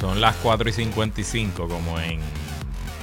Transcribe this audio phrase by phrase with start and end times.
[0.00, 2.20] Son las 4 y 55, como en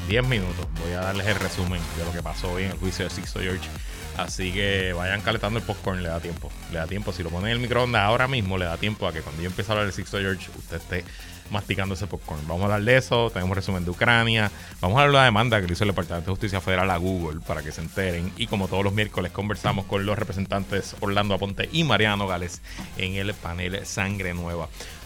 [0.09, 0.67] 10 minutos.
[0.83, 3.39] Voy a darles el resumen de lo que pasó hoy en el juicio de Sixto
[3.39, 3.69] George.
[4.17, 6.49] Así que vayan calentando el popcorn, le da tiempo.
[6.71, 7.13] Le da tiempo.
[7.13, 9.47] Si lo ponen en el microondas ahora mismo, le da tiempo a que cuando yo
[9.47, 11.05] empiece a hablar de Sixto George, usted esté
[11.51, 12.41] masticando ese popcorn.
[12.47, 14.51] Vamos a hablar de eso, tenemos resumen de Ucrania,
[14.81, 16.97] vamos a hablar de la demanda que le hizo el Departamento de Justicia Federal a
[16.97, 18.33] Google para que se enteren.
[18.37, 22.61] Y como todos los miércoles conversamos con los representantes Orlando Aponte y Mariano Gales
[22.97, 24.67] en el panel Sangre Nueva.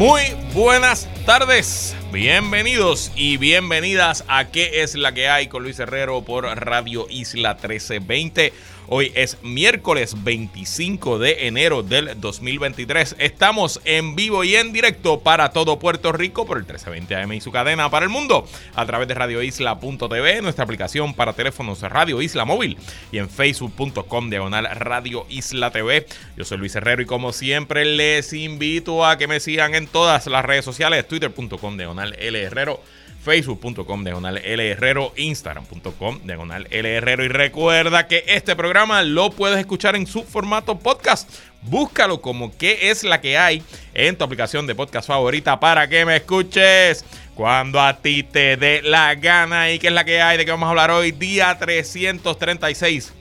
[0.00, 0.22] Muy
[0.54, 5.48] buenas tardes, bienvenidos y bienvenidas a ¿Qué es la que hay?
[5.48, 8.54] con Luis Herrero por Radio Isla 1320.
[8.92, 13.14] Hoy es miércoles 25 de enero del 2023.
[13.20, 17.40] Estamos en vivo y en directo para todo Puerto Rico por el 1320 AM y
[17.40, 22.44] su cadena para el mundo a través de radioisla.tv, nuestra aplicación para teléfonos Radio Isla
[22.44, 22.78] Móvil
[23.12, 26.08] y en facebook.com diagonal Radio Isla TV.
[26.36, 30.26] Yo soy Luis Herrero y como siempre les invito a que me sigan en todas
[30.26, 32.80] las redes sociales, twitter.com diagonal Herrero
[33.22, 39.58] facebook.com diagonal L Herrero, instagram.com diagonal L Herrero y recuerda que este programa lo puedes
[39.58, 41.30] escuchar en su formato podcast.
[41.62, 43.62] Búscalo como qué es la que hay
[43.92, 47.04] en tu aplicación de podcast favorita para que me escuches
[47.34, 50.50] cuando a ti te dé la gana y qué es la que hay de que
[50.50, 53.12] vamos a hablar hoy, día 336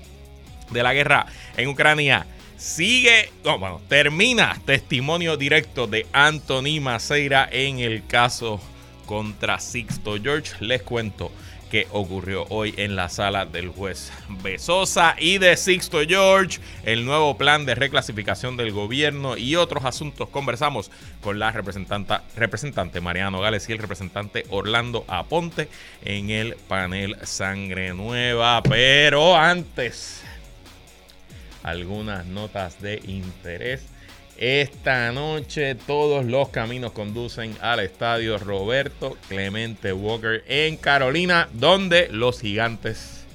[0.72, 1.26] de la guerra
[1.58, 2.26] en Ucrania.
[2.58, 8.62] Sigue, bueno, termina testimonio directo de Anthony Maceira en el caso
[9.10, 10.54] contra Sixto George.
[10.60, 11.32] Les cuento
[11.72, 14.12] qué ocurrió hoy en la sala del juez
[14.44, 20.30] Besosa y de Sixto George, el nuevo plan de reclasificación del gobierno y otros asuntos.
[20.30, 20.92] Conversamos
[21.24, 25.70] con la representante, representante Mariano Gales y el representante Orlando Aponte
[26.06, 28.62] en el panel Sangre Nueva.
[28.62, 30.22] Pero antes,
[31.64, 33.82] algunas notas de interés.
[34.42, 42.40] Esta noche todos los caminos conducen al estadio Roberto Clemente Walker en Carolina, donde los
[42.40, 43.26] gigantes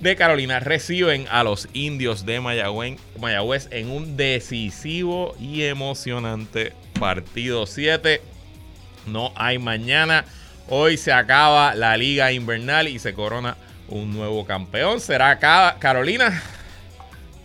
[0.00, 8.20] de Carolina reciben a los indios de Mayagüez en un decisivo y emocionante partido 7.
[9.06, 10.24] No hay mañana.
[10.68, 14.98] Hoy se acaba la liga invernal y se corona un nuevo campeón.
[15.00, 15.38] ¿Será
[15.78, 16.42] Carolina?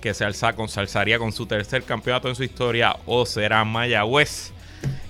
[0.01, 4.51] Que se alza, alzaría con su tercer campeonato en su historia, o será Mayagüez,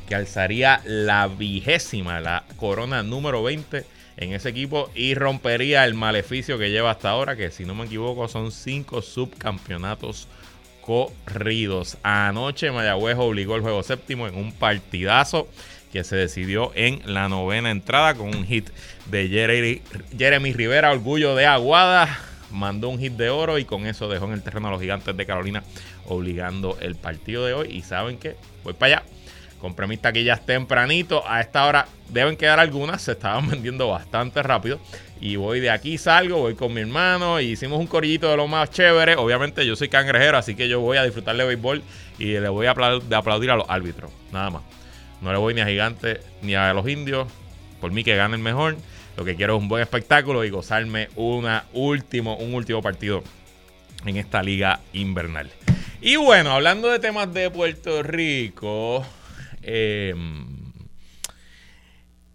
[0.07, 3.85] que alzaría la vigésima, la corona número 20
[4.17, 7.85] en ese equipo y rompería el maleficio que lleva hasta ahora, que si no me
[7.85, 10.27] equivoco son cinco subcampeonatos
[10.81, 11.97] corridos.
[12.03, 15.47] Anoche Mayagüez obligó el juego séptimo en un partidazo
[15.91, 18.69] que se decidió en la novena entrada con un hit
[19.05, 19.81] de Jeremy,
[20.17, 22.19] Jeremy Rivera, orgullo de Aguada
[22.51, 25.15] mandó un hit de oro y con eso dejó en el terreno a los gigantes
[25.15, 25.63] de Carolina,
[26.05, 27.71] obligando el partido de hoy.
[27.71, 29.05] Y saben que voy para allá.
[29.59, 31.27] Compré mis taquillas tempranito.
[31.27, 33.01] A esta hora deben quedar algunas.
[33.01, 34.79] Se estaban vendiendo bastante rápido.
[35.19, 37.39] Y voy de aquí, salgo, voy con mi hermano.
[37.41, 39.15] Y hicimos un corillito de lo más chévere.
[39.15, 41.81] Obviamente yo soy cangrejero, así que yo voy a disfrutar de béisbol.
[42.19, 44.11] Y le voy a aplaudir a los árbitros.
[44.31, 44.61] Nada más.
[45.21, 47.27] No le voy ni a gigantes ni a los indios.
[47.81, 48.77] Por mí que gane el mejor.
[49.17, 53.23] Lo que quiero es un buen espectáculo y gozarme una último, un último partido
[54.05, 55.49] en esta liga invernal.
[55.99, 59.03] Y bueno, hablando de temas de Puerto Rico,
[59.63, 60.45] em,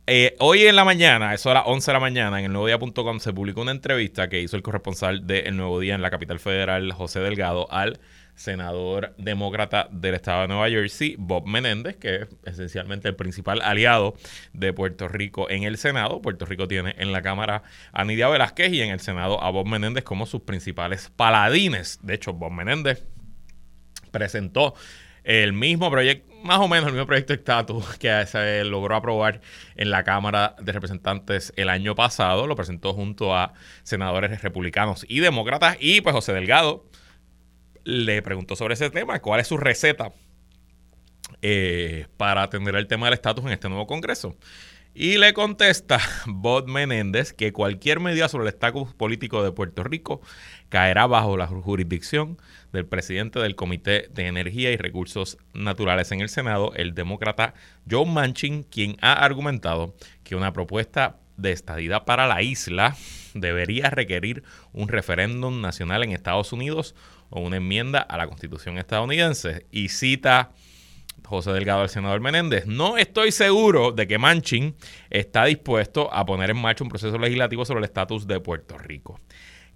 [0.09, 2.67] eh, hoy en la mañana, eso a las 11 de la mañana, en el nuevo
[2.67, 6.11] día.com se publicó una entrevista que hizo el corresponsal de El Nuevo Día en la
[6.11, 8.01] capital federal, José Delgado, al
[8.43, 14.15] senador demócrata del estado de Nueva Jersey, Bob Menéndez, que es esencialmente el principal aliado
[14.53, 16.21] de Puerto Rico en el Senado.
[16.21, 17.63] Puerto Rico tiene en la Cámara
[17.93, 22.01] a Nidia Velázquez y en el Senado a Bob Menéndez como sus principales paladines.
[22.03, 23.05] De hecho, Bob Menéndez
[24.11, 24.75] presentó
[25.23, 29.41] el mismo proyecto, más o menos el mismo proyecto de estatus que se logró aprobar
[29.77, 32.49] en la Cámara de Representantes el año pasado.
[32.49, 33.53] Lo presentó junto a
[33.85, 35.77] senadores republicanos y demócratas.
[35.79, 36.87] Y pues José Delgado
[37.85, 40.13] le preguntó sobre ese tema, cuál es su receta
[41.41, 44.37] eh, para atender el tema del estatus en este nuevo Congreso.
[44.95, 50.21] Y le contesta Bob Menéndez que cualquier medida sobre el estatus político de Puerto Rico
[50.69, 52.39] caerá bajo la jurisdicción
[52.73, 57.55] del presidente del Comité de Energía y Recursos Naturales en el Senado, el demócrata
[57.91, 59.95] Joe Manchin, quien ha argumentado
[60.25, 62.95] que una propuesta de estadidad para la isla
[63.35, 66.95] debería requerir un referéndum nacional en Estados Unidos
[67.33, 69.67] o una enmienda a la Constitución estadounidense.
[69.73, 70.53] Y cita
[71.25, 74.77] José Delgado del senador Menéndez, no estoy seguro de que Manchin
[75.09, 79.19] está dispuesto a poner en marcha un proceso legislativo sobre el estatus de Puerto Rico.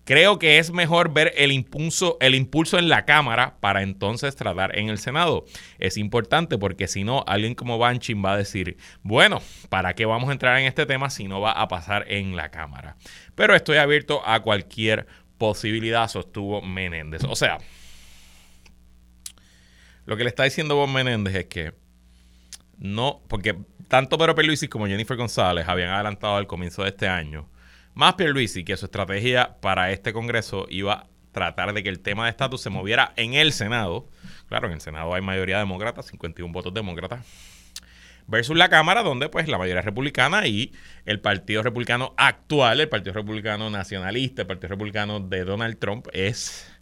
[0.04, 4.78] Creo que es mejor ver el impulso, el impulso en la Cámara para entonces tratar
[4.78, 5.46] en el Senado.
[5.80, 10.28] Es importante porque si no, alguien como Manchin va a decir, bueno, ¿para qué vamos
[10.28, 12.96] a entrar en este tema si no va a pasar en la Cámara?
[13.34, 15.08] Pero estoy abierto a cualquier
[15.38, 17.24] posibilidad, sostuvo Menéndez.
[17.24, 17.58] O sea,
[20.04, 21.74] lo que le está diciendo Bob Menéndez es que
[22.78, 23.56] no, porque
[23.88, 27.48] tanto Pedro Pierluisi como Jennifer González habían adelantado al comienzo de este año,
[27.94, 32.24] más Pierluisi que su estrategia para este Congreso iba a tratar de que el tema
[32.24, 34.08] de estatus se moviera en el Senado.
[34.48, 37.24] Claro, en el Senado hay mayoría demócrata, 51 votos demócratas
[38.26, 40.72] versus la Cámara, donde pues la mayoría republicana y
[41.04, 46.72] el Partido Republicano actual, el Partido Republicano Nacionalista, el Partido Republicano de Donald Trump, es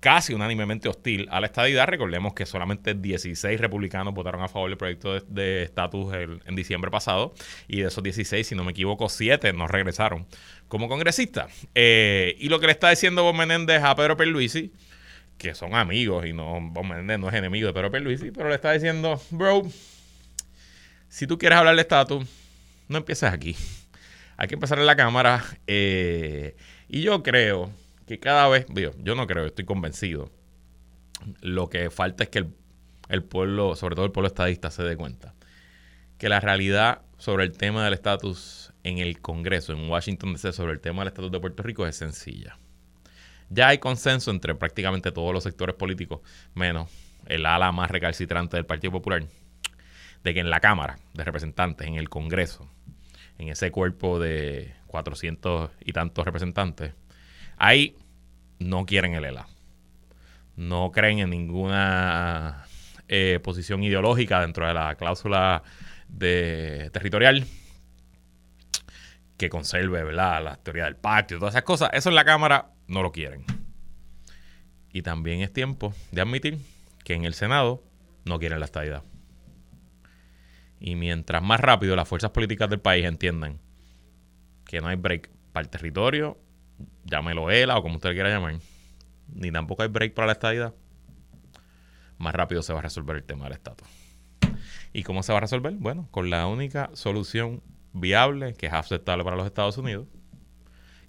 [0.00, 1.86] casi unánimemente hostil a la estadidad.
[1.86, 7.34] Recordemos que solamente 16 republicanos votaron a favor del proyecto de estatus en diciembre pasado
[7.66, 10.26] y de esos 16, si no me equivoco, 7 no regresaron
[10.68, 11.52] como congresistas.
[11.74, 14.72] Eh, y lo que le está diciendo Bob Menéndez a Pedro Perluisi,
[15.36, 18.54] que son amigos y no Bob Menéndez no es enemigo de Pedro Perluisi, pero le
[18.54, 19.62] está diciendo, bro,
[21.08, 22.26] si tú quieres hablar de estatus,
[22.88, 23.56] no empieces aquí.
[24.36, 25.44] Hay que empezar en la Cámara.
[25.66, 26.56] Eh,
[26.88, 27.70] y yo creo
[28.06, 30.30] que cada vez, digo, yo no creo, estoy convencido.
[31.40, 32.46] Lo que falta es que
[33.08, 35.34] el, pueblo, sobre todo el pueblo estadista, se dé cuenta
[36.18, 40.72] que la realidad sobre el tema del estatus en el Congreso, en Washington DC, sobre
[40.72, 42.58] el tema del estatus de Puerto Rico es sencilla.
[43.50, 46.20] Ya hay consenso entre prácticamente todos los sectores políticos,
[46.54, 46.90] menos
[47.26, 49.24] el ala más recalcitrante del Partido Popular,
[50.24, 52.70] de que en la Cámara de Representantes, en el Congreso,
[53.38, 56.94] en ese cuerpo de 400 y tantos representantes,
[57.56, 57.96] ahí
[58.58, 59.46] no quieren el ELA.
[60.56, 62.64] No creen en ninguna
[63.06, 65.62] eh, posición ideológica dentro de la cláusula
[66.08, 67.46] de territorial
[69.36, 70.42] que conserve ¿verdad?
[70.42, 71.90] la teoría del pacto y todas esas cosas.
[71.92, 73.44] Eso en la Cámara no lo quieren.
[74.92, 76.58] Y también es tiempo de admitir
[77.04, 77.82] que en el Senado
[78.24, 79.04] no quieren la estadidad.
[80.80, 83.58] Y mientras más rápido las fuerzas políticas del país entiendan
[84.64, 86.38] que no hay break para el territorio,
[87.04, 88.58] llámelo ELA o como usted quiera llamar,
[89.34, 90.74] ni tampoco hay break para la estadidad,
[92.18, 93.88] más rápido se va a resolver el tema del estatus.
[94.92, 95.74] ¿Y cómo se va a resolver?
[95.74, 100.06] Bueno, con la única solución viable que es aceptable para los Estados Unidos,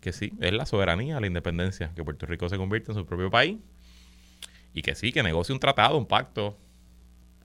[0.01, 3.29] que sí, es la soberanía, la independencia, que Puerto Rico se convierta en su propio
[3.29, 3.57] país
[4.73, 6.57] y que sí, que negocie un tratado, un pacto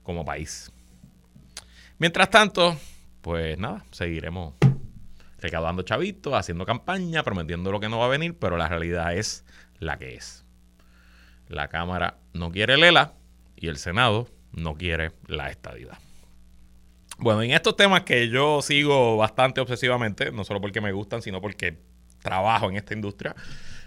[0.03, 0.71] como país.
[1.97, 2.77] Mientras tanto,
[3.21, 4.53] pues nada, seguiremos
[5.39, 9.45] recaudando chavitos, haciendo campaña, prometiendo lo que no va a venir, pero la realidad es
[9.79, 10.43] la que es.
[11.47, 13.13] La Cámara no quiere Lela
[13.55, 15.97] y el Senado no quiere la estadidad.
[17.17, 21.39] Bueno, en estos temas que yo sigo bastante obsesivamente, no solo porque me gustan, sino
[21.39, 21.77] porque
[22.21, 23.35] trabajo en esta industria,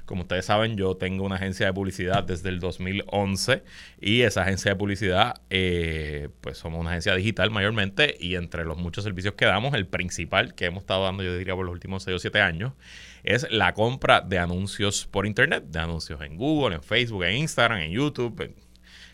[0.08, 3.62] como ustedes saben, yo tengo una agencia de publicidad desde el 2011
[4.00, 8.78] y esa agencia de publicidad, eh, pues somos una agencia digital mayormente y entre los
[8.78, 12.04] muchos servicios que damos, el principal que hemos estado dando, yo diría, por los últimos
[12.04, 12.72] 6 o 7 años,
[13.22, 17.80] es la compra de anuncios por Internet, de anuncios en Google, en Facebook, en Instagram,
[17.80, 18.50] en YouTube,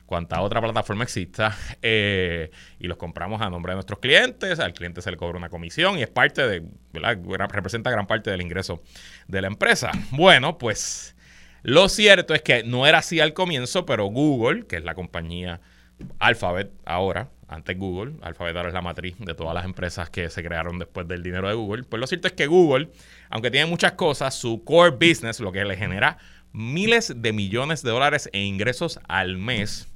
[0.07, 5.03] cuanta otra plataforma exista, eh, y los compramos a nombre de nuestros clientes, al cliente
[5.03, 7.19] se le cobra una comisión y es parte de, ¿verdad?
[7.51, 8.83] representa gran parte del ingreso
[9.29, 9.91] de la empresa.
[10.11, 11.17] Bueno, pues
[11.63, 15.61] lo cierto es que no era así al comienzo, pero Google, que es la compañía
[16.19, 20.43] Alphabet ahora, antes Google, Alphabet ahora es la matriz de todas las empresas que se
[20.43, 22.91] crearon después del dinero de Google, pues lo cierto es que Google,
[23.31, 26.19] aunque tiene muchas cosas, su core business, lo que le genera
[26.53, 29.89] miles de millones de dólares en ingresos al mes,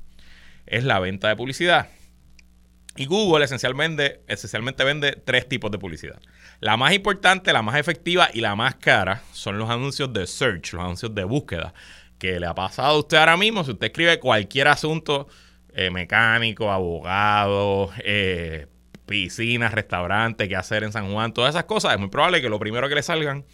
[0.70, 1.88] es la venta de publicidad.
[2.96, 6.20] Y Google esencialmente, esencialmente vende tres tipos de publicidad.
[6.60, 10.72] La más importante, la más efectiva y la más cara son los anuncios de search,
[10.72, 11.74] los anuncios de búsqueda.
[12.18, 15.28] Que le ha pasado a usted ahora mismo si usted escribe cualquier asunto
[15.72, 18.66] eh, mecánico, abogado, eh,
[19.06, 22.58] piscinas, restaurante, qué hacer en San Juan, todas esas cosas, es muy probable que lo
[22.58, 23.44] primero que le salgan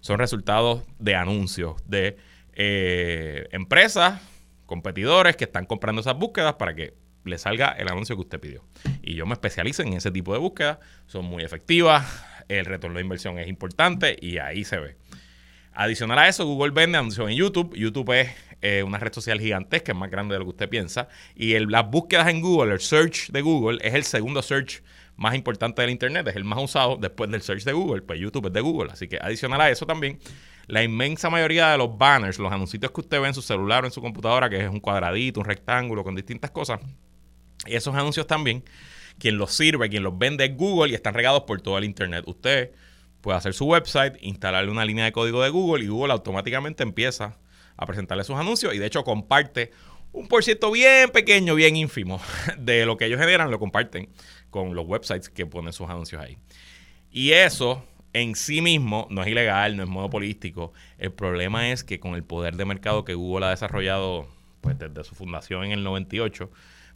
[0.00, 2.16] son resultados de anuncios de
[2.54, 4.22] eh, empresas
[4.66, 6.94] competidores que están comprando esas búsquedas para que
[7.24, 8.64] le salga el anuncio que usted pidió.
[9.02, 13.02] Y yo me especializo en ese tipo de búsquedas, son muy efectivas, el retorno de
[13.02, 14.96] inversión es importante y ahí se ve.
[15.72, 17.74] Adicional a eso, Google vende anuncios en YouTube.
[17.74, 18.30] YouTube es
[18.62, 21.08] eh, una red social gigantesca, es más grande de lo que usted piensa.
[21.34, 24.82] Y las búsquedas en Google, el search de Google, es el segundo search
[25.16, 28.02] más importante del Internet, es el más usado después del search de Google.
[28.02, 28.92] Pues YouTube es de Google.
[28.92, 30.20] Así que adicional a eso también,
[30.66, 33.86] la inmensa mayoría de los banners, los anuncios que usted ve en su celular o
[33.86, 36.80] en su computadora, que es un cuadradito, un rectángulo con distintas cosas,
[37.66, 38.64] esos anuncios también,
[39.18, 42.24] quien los sirve, quien los vende es Google y están regados por todo el Internet.
[42.26, 42.72] Usted
[43.20, 47.38] puede hacer su website, instalarle una línea de código de Google y Google automáticamente empieza
[47.76, 49.70] a presentarle sus anuncios y de hecho comparte
[50.12, 52.20] un por ciento bien pequeño, bien ínfimo
[52.58, 54.08] de lo que ellos generan, lo comparten
[54.50, 56.38] con los websites que ponen sus anuncios ahí.
[57.10, 60.72] Y eso en sí mismo no es ilegal, no es monopolístico.
[60.98, 64.26] El problema es que con el poder de mercado que Google ha desarrollado
[64.60, 66.50] pues, desde su fundación en el 98,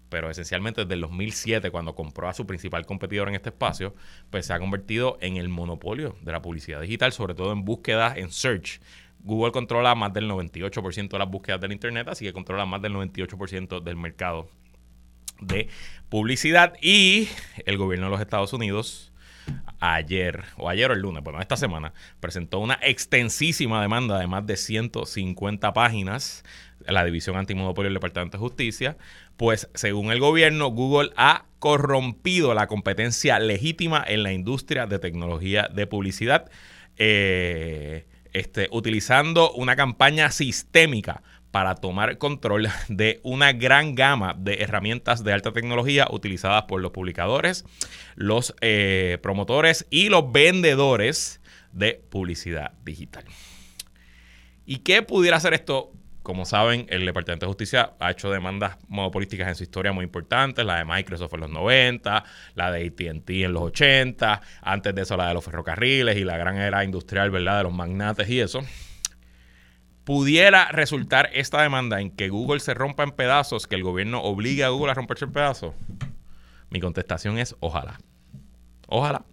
[0.09, 3.95] pero esencialmente desde el 2007, cuando compró a su principal competidor en este espacio,
[4.31, 8.17] pues se ha convertido en el monopolio de la publicidad digital, sobre todo en búsquedas,
[8.17, 8.81] en search.
[9.21, 12.95] Google controla más del 98% de las búsquedas del Internet, así que controla más del
[12.95, 14.49] 98% del mercado
[15.41, 15.69] de
[16.09, 16.75] publicidad.
[16.81, 17.29] Y
[17.67, 19.08] el gobierno de los Estados Unidos
[19.81, 24.47] ayer, o ayer o el lunes, bueno, esta semana, presentó una extensísima demanda de más
[24.47, 26.45] de 150 páginas
[26.87, 28.97] la División Antimonopolio del Departamento de Justicia,
[29.37, 35.69] pues según el gobierno, Google ha corrompido la competencia legítima en la industria de tecnología
[35.73, 36.51] de publicidad,
[36.97, 45.25] eh, este, utilizando una campaña sistémica para tomar control de una gran gama de herramientas
[45.25, 47.65] de alta tecnología utilizadas por los publicadores,
[48.15, 51.41] los eh, promotores y los vendedores
[51.73, 53.25] de publicidad digital.
[54.67, 55.93] ¿Y qué pudiera hacer esto
[56.29, 60.63] como saben, el Departamento de Justicia ha hecho demandas monopolísticas en su historia muy importantes,
[60.63, 62.23] la de Microsoft en los 90,
[62.55, 66.37] la de ATT en los 80, antes de eso la de los ferrocarriles y la
[66.37, 67.57] gran era industrial, ¿verdad?
[67.57, 68.61] De los magnates y eso.
[70.09, 74.65] ¿Pudiera resultar esta demanda en que Google se rompa en pedazos, que el gobierno obligue
[74.65, 75.75] a Google a romperse en pedazos?
[76.71, 78.01] Mi contestación es ojalá.
[78.87, 79.27] Ojalá.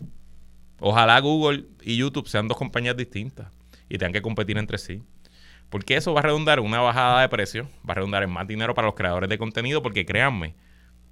[0.82, 3.48] Ojalá Google y YouTube sean dos compañías distintas
[3.88, 5.01] y tengan que competir entre sí.
[5.70, 8.46] Porque eso va a redundar en una bajada de precio, va a redundar en más
[8.46, 10.55] dinero para los creadores de contenido, porque créanme,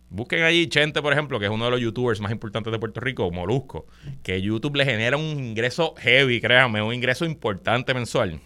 [0.09, 2.99] busquen allí Chente, por ejemplo, que es uno de los youtubers más importantes de Puerto
[2.99, 3.87] Rico, Molusco,
[4.23, 8.41] que YouTube le genera un ingreso heavy, créanme, un ingreso importante mensual.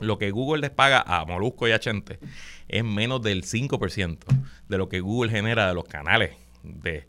[0.00, 2.18] Lo que Google les paga a Molusco y a Chente
[2.68, 4.18] es menos del 5%
[4.68, 6.32] de lo que Google genera de los canales
[6.62, 7.06] de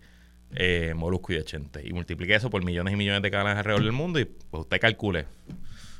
[0.52, 1.82] eh, Molusco y de Chente.
[1.84, 4.80] Y multiplique eso por millones y millones de canales alrededor del mundo y pues usted
[4.80, 5.26] calcule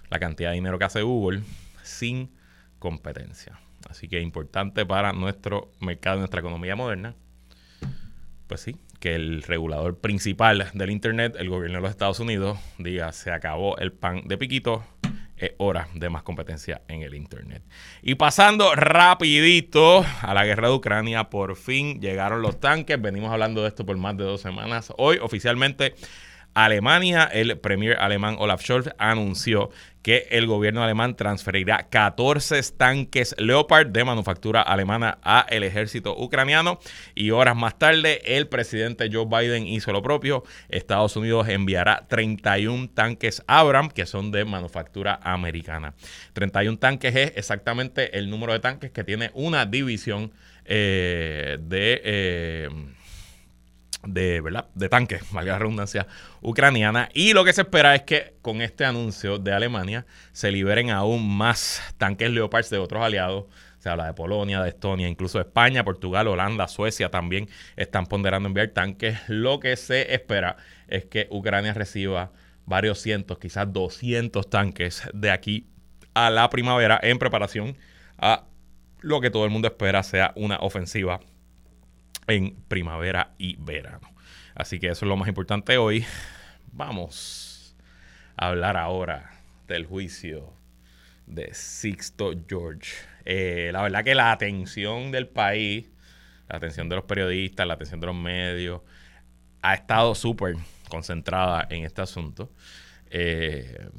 [0.10, 1.42] la cantidad de dinero que hace Google
[1.84, 2.32] sin
[2.80, 3.60] competencia.
[3.90, 7.16] Así que es importante para nuestro mercado, nuestra economía moderna,
[8.48, 13.12] pues sí, que el regulador principal del Internet, el gobierno de los Estados Unidos, diga,
[13.12, 14.84] se acabó el pan de piquito,
[15.38, 17.64] es hora de más competencia en el Internet.
[18.02, 23.62] Y pasando rapidito a la guerra de Ucrania, por fin llegaron los tanques, venimos hablando
[23.62, 24.94] de esto por más de dos semanas.
[24.98, 25.96] Hoy oficialmente
[26.54, 29.70] Alemania, el premier alemán Olaf Scholz anunció
[30.06, 36.78] que el gobierno alemán transferirá 14 tanques Leopard de manufactura alemana a el ejército ucraniano
[37.16, 40.44] y horas más tarde el presidente Joe Biden hizo lo propio.
[40.70, 45.96] Estados Unidos enviará 31 tanques Abrams que son de manufactura americana.
[46.34, 50.32] 31 tanques es exactamente el número de tanques que tiene una división
[50.66, 52.02] eh, de...
[52.04, 52.70] Eh,
[54.04, 54.68] de, ¿verdad?
[54.76, 56.08] de tanques, valga la redundancia,
[56.42, 57.10] ucraniana.
[57.14, 61.38] Y lo que se espera es que con este anuncio de Alemania se liberen aún
[61.38, 63.46] más tanques Leopard de otros aliados.
[63.80, 68.70] Se habla de Polonia, de Estonia, incluso España, Portugal, Holanda, Suecia también están ponderando enviar
[68.70, 69.18] tanques.
[69.28, 72.32] Lo que se espera es que Ucrania reciba
[72.66, 75.68] varios cientos, quizás 200 tanques de aquí
[76.16, 77.78] a la primavera en preparación
[78.18, 78.46] a
[79.02, 81.20] lo que todo el mundo espera sea una ofensiva
[82.28, 84.10] en primavera y verano.
[84.56, 86.06] Así que eso es lo más importante hoy.
[86.72, 87.76] Vamos
[88.38, 89.32] a hablar ahora
[89.68, 90.54] del juicio
[91.28, 92.94] de Sixto George.
[93.26, 95.90] Eh, la verdad que la atención del país,
[96.48, 98.82] la atención de los periodistas, la atención de los medios,
[99.62, 100.56] ha estado súper
[100.90, 102.52] concentrada en este asunto.
[103.10, 103.90] Eh,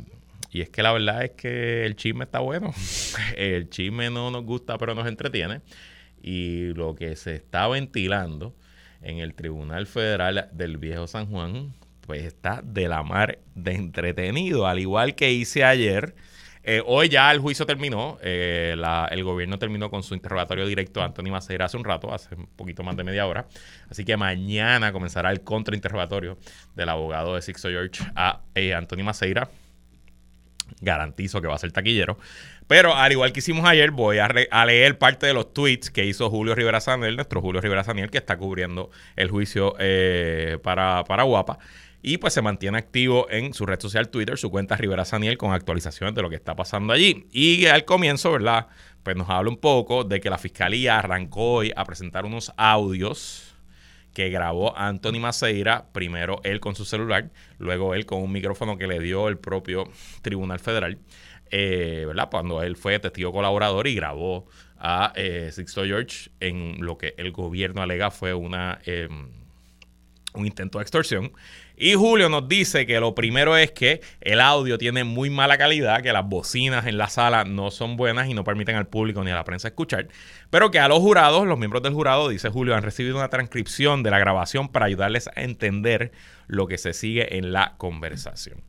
[0.51, 2.73] y es que la verdad es que el chisme está bueno.
[3.37, 5.61] El chisme no nos gusta, pero nos entretiene
[6.23, 8.55] y lo que se está ventilando
[9.03, 14.67] en el Tribunal Federal del Viejo San Juan, pues está de la mar de entretenido,
[14.67, 16.15] al igual que hice ayer
[16.69, 18.19] Eh, hoy ya el juicio terminó.
[18.23, 18.75] Eh,
[19.11, 22.49] el gobierno terminó con su interrogatorio directo a Anthony Maceira hace un rato, hace un
[22.57, 23.47] poquito más de media hora.
[23.89, 26.39] Así que mañana comenzará el contrainterrogatorio
[26.75, 29.49] del abogado de Sixto George a eh, Anthony Maceira.
[30.81, 32.19] Garantizo que va a ser taquillero.
[32.67, 36.29] Pero al igual que hicimos ayer, voy a, leer parte de los tweets que hizo
[36.31, 41.23] Julio Rivera Sanel, nuestro Julio Rivera Sanel, que está cubriendo el juicio eh, para, para
[41.23, 41.59] Guapa.
[42.03, 45.53] Y pues se mantiene activo en su red social Twitter, su cuenta Rivera Saniel, con
[45.53, 47.27] actualizaciones de lo que está pasando allí.
[47.33, 48.69] Y al comienzo, ¿verdad?
[49.03, 53.46] Pues nos habla un poco de que la fiscalía arrancó hoy a presentar unos audios
[54.17, 58.87] que grabó Anthony Maceira, primero él con su celular, luego él con un micrófono que
[58.87, 59.91] le dio el propio
[60.23, 60.99] Tribunal Federal,
[61.51, 62.31] eh, ¿verdad?
[62.31, 64.47] Cuando él fue testigo colaborador y grabó
[64.79, 69.29] a eh, Sixto George en lo que el gobierno alega fue una, em,
[70.33, 71.33] un intento de extorsión.
[71.77, 76.03] Y Julio nos dice que lo primero es que el audio tiene muy mala calidad,
[76.03, 79.31] que las bocinas en la sala no son buenas y no permiten al público ni
[79.31, 80.09] a la prensa escuchar,
[80.51, 84.03] pero que a los jurados, los miembros del jurado, dice Julio, han recibido una transcripción
[84.03, 86.13] de la grabación para ayudarles a entender
[86.47, 88.63] lo que se sigue en la conversación.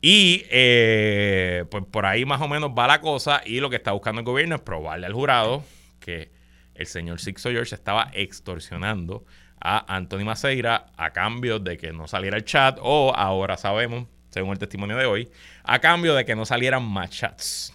[0.00, 3.92] Y eh, pues por ahí más o menos va la cosa y lo que está
[3.92, 5.64] buscando el gobierno es probarle al jurado
[5.98, 6.30] que
[6.74, 9.24] el señor Sixto George estaba extorsionando
[9.60, 14.52] a Anthony Maceira a cambio de que no saliera el chat o ahora sabemos, según
[14.52, 15.30] el testimonio de hoy,
[15.62, 17.73] a cambio de que no salieran más chats.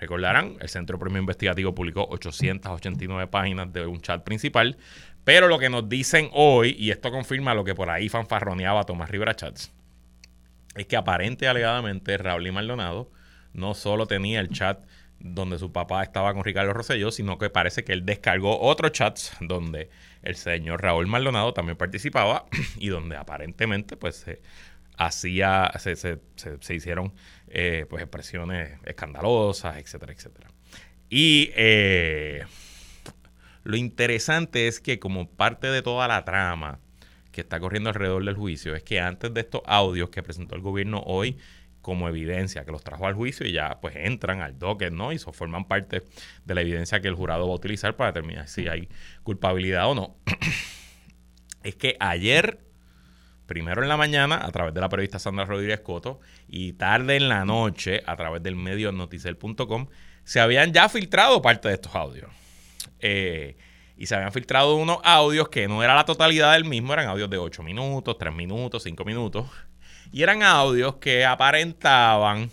[0.00, 4.76] Recordarán, el Centro Premio Investigativo publicó 889 páginas de un chat principal,
[5.24, 9.10] pero lo que nos dicen hoy, y esto confirma lo que por ahí fanfarroneaba Tomás
[9.10, 9.72] Rivera Chats,
[10.74, 13.10] es que aparente alegadamente Raúl y Maldonado
[13.52, 14.78] no solo tenía el chat
[15.20, 19.36] donde su papá estaba con Ricardo Rosselló, sino que parece que él descargó otros chats
[19.40, 19.90] donde
[20.22, 22.46] el señor Raúl Maldonado también participaba
[22.78, 24.40] y donde aparentemente pues se
[24.98, 27.14] hacía, se, se, se, hicieron
[27.48, 30.48] eh, pues expresiones escandalosas, etcétera, etcétera.
[31.08, 32.44] Y eh,
[33.62, 36.80] lo interesante es que como parte de toda la trama
[37.32, 40.60] que está corriendo alrededor del juicio, es que antes de estos audios que presentó el
[40.60, 41.38] gobierno hoy
[41.80, 45.12] como evidencia, que los trajo al juicio y ya pues entran al docket, ¿no?
[45.12, 46.02] Y eso forman parte
[46.44, 48.88] de la evidencia que el jurado va a utilizar para determinar si hay
[49.22, 50.16] culpabilidad o no.
[51.62, 52.58] es que ayer,
[53.48, 57.28] primero en la mañana, a través de la periodista Sandra Rodríguez Coto, y tarde en
[57.28, 59.88] la noche, a través del medio noticel.com,
[60.22, 62.30] se habían ya filtrado parte de estos audios.
[63.00, 63.56] Eh,
[63.96, 67.28] y se habían filtrado unos audios que no era la totalidad del mismo, eran audios
[67.28, 69.46] de 8 minutos, 3 minutos, 5 minutos
[70.12, 72.50] y eran audios que aparentaban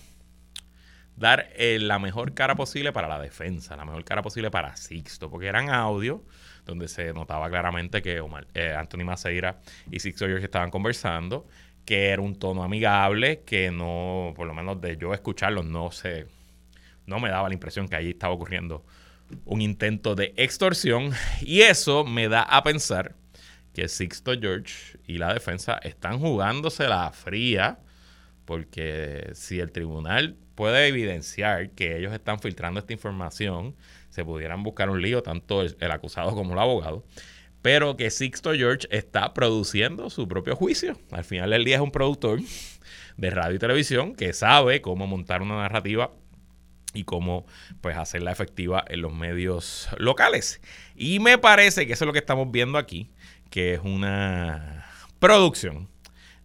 [1.16, 5.30] dar eh, la mejor cara posible para la defensa, la mejor cara posible para Sixto,
[5.30, 6.22] porque eran audios
[6.66, 8.22] donde se notaba claramente que
[8.54, 9.60] eh, Anthony Maceira
[9.92, 11.48] y Sixto George estaban conversando,
[11.86, 16.28] que era un tono amigable, que no, por lo menos de yo escucharlos, no se,
[17.06, 18.84] no me daba la impresión que allí estaba ocurriendo
[19.46, 23.16] un intento de extorsión, y eso me da a pensar
[23.74, 27.80] que Sixto George y la defensa están jugándose la fría,
[28.46, 33.76] porque si el tribunal puede evidenciar que ellos están filtrando esta información,
[34.16, 37.04] se pudieran buscar un lío, tanto el, acusado como el abogado,
[37.62, 40.98] pero que Sixto George está produciendo su propio juicio.
[41.12, 42.40] Al final del día es un productor
[43.18, 46.12] de radio y televisión que sabe cómo montar una narrativa
[46.94, 47.46] y cómo
[47.82, 50.62] pues hacerla efectiva en los medios locales.
[50.96, 53.12] Y me parece que eso es lo que estamos viendo aquí
[53.50, 54.86] que es una
[55.20, 55.90] producción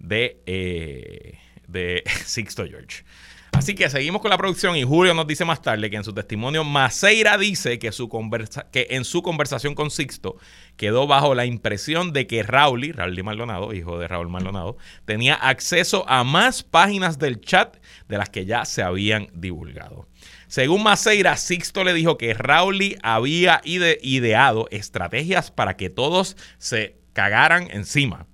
[0.00, 3.04] de, eh, de Sixto George.
[3.52, 6.14] Así que seguimos con la producción y Julio nos dice más tarde que en su
[6.14, 10.36] testimonio Maceira dice que, su conversa que en su conversación con Sixto
[10.76, 16.08] quedó bajo la impresión de que Raúl, Raúl Maldonado, hijo de Raúl Maldonado, tenía acceso
[16.08, 17.76] a más páginas del chat
[18.08, 20.06] de las que ya se habían divulgado.
[20.46, 27.68] Según Maceira, Sixto le dijo que Raúl había ideado estrategias para que todos se cagaran
[27.70, 28.26] encima,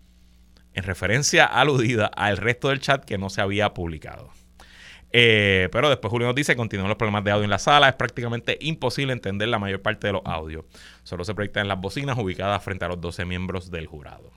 [0.74, 4.35] en referencia aludida al resto del chat que no se había publicado.
[5.12, 7.94] Eh, pero después Julio nos dice, continúan los problemas de audio en la sala, es
[7.94, 10.64] prácticamente imposible entender la mayor parte de los audios.
[11.04, 14.32] Solo se proyectan las bocinas ubicadas frente a los 12 miembros del jurado.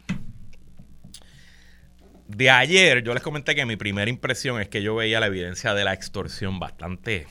[2.28, 5.74] De ayer yo les comenté que mi primera impresión es que yo veía la evidencia
[5.74, 7.26] de la extorsión bastante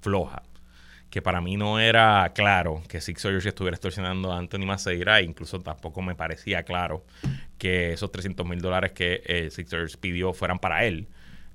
[0.00, 0.42] floja
[1.12, 5.24] que para mí no era claro que Six George estuviera extorsionando a Anthony Maceira, e
[5.24, 7.04] incluso tampoco me parecía claro
[7.58, 11.08] que esos 300 mil dólares que eh, Six George pidió fueran para él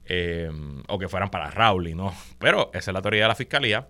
[0.10, 0.50] eh,
[0.88, 2.13] o que fueran para Rowley, ¿no?
[2.39, 3.89] Pero esa es la teoría de la fiscalía.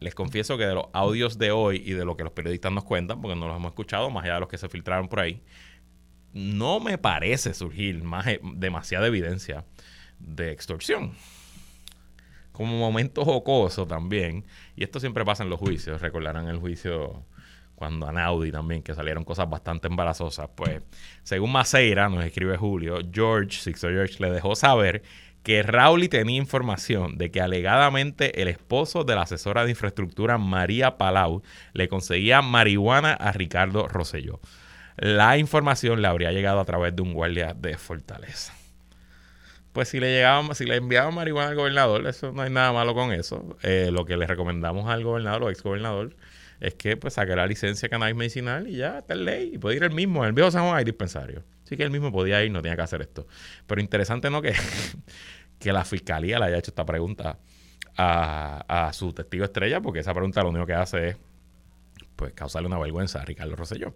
[0.00, 2.84] Les confieso que de los audios de hoy y de lo que los periodistas nos
[2.84, 5.42] cuentan, porque no los hemos escuchado, más allá de los que se filtraron por ahí,
[6.32, 9.64] no me parece surgir más, demasiada evidencia
[10.18, 11.12] de extorsión.
[12.50, 14.44] como momento jocoso también,
[14.76, 17.24] y esto siempre pasa en los juicios, recordarán el juicio
[17.82, 20.80] cuando a Naudi también, que salieron cosas bastante embarazosas, pues
[21.24, 25.02] según Maceira, nos escribe Julio, George, Sixto George, le dejó saber
[25.42, 30.96] que Rauli tenía información de que alegadamente el esposo de la asesora de infraestructura María
[30.96, 31.42] Palau
[31.72, 34.38] le conseguía marihuana a Ricardo Rosselló.
[34.96, 38.54] La información le habría llegado a través de un guardia de Fortaleza.
[39.72, 42.94] Pues si le llegaba, si le enviaban marihuana al gobernador, eso no hay nada malo
[42.94, 43.56] con eso.
[43.64, 46.14] Eh, lo que le recomendamos al gobernador o ex gobernador
[46.62, 49.50] es que pues saque la licencia de cannabis medicinal y ya está en ley.
[49.54, 50.22] Y puede ir el mismo.
[50.22, 51.42] En el viejo San Juan hay dispensario.
[51.64, 53.26] Sí que él mismo podía ir, no tenía que hacer esto.
[53.66, 54.40] Pero interesante, ¿no?
[54.42, 54.54] Que,
[55.58, 57.38] que la fiscalía le haya hecho esta pregunta
[57.96, 61.16] a, a su testigo estrella, porque esa pregunta lo único que hace es
[62.14, 63.94] pues causarle una vergüenza a Ricardo Rosselló.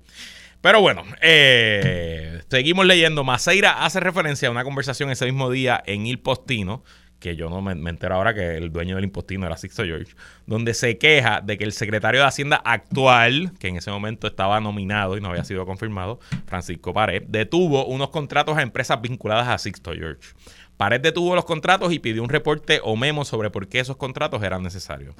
[0.60, 3.22] Pero bueno, eh, seguimos leyendo.
[3.22, 6.82] Maceira hace referencia a una conversación ese mismo día en Il Postino,
[7.18, 10.14] que yo no me, entero ahora que el dueño del Impostino era Sixto George,
[10.46, 14.60] donde se queja de que el secretario de Hacienda actual, que en ese momento estaba
[14.60, 19.58] nominado y no había sido confirmado, Francisco Pared, detuvo unos contratos a empresas vinculadas a
[19.58, 20.34] Sixto George.
[20.76, 24.42] Pared detuvo los contratos y pidió un reporte o memo sobre por qué esos contratos
[24.42, 25.14] eran necesarios.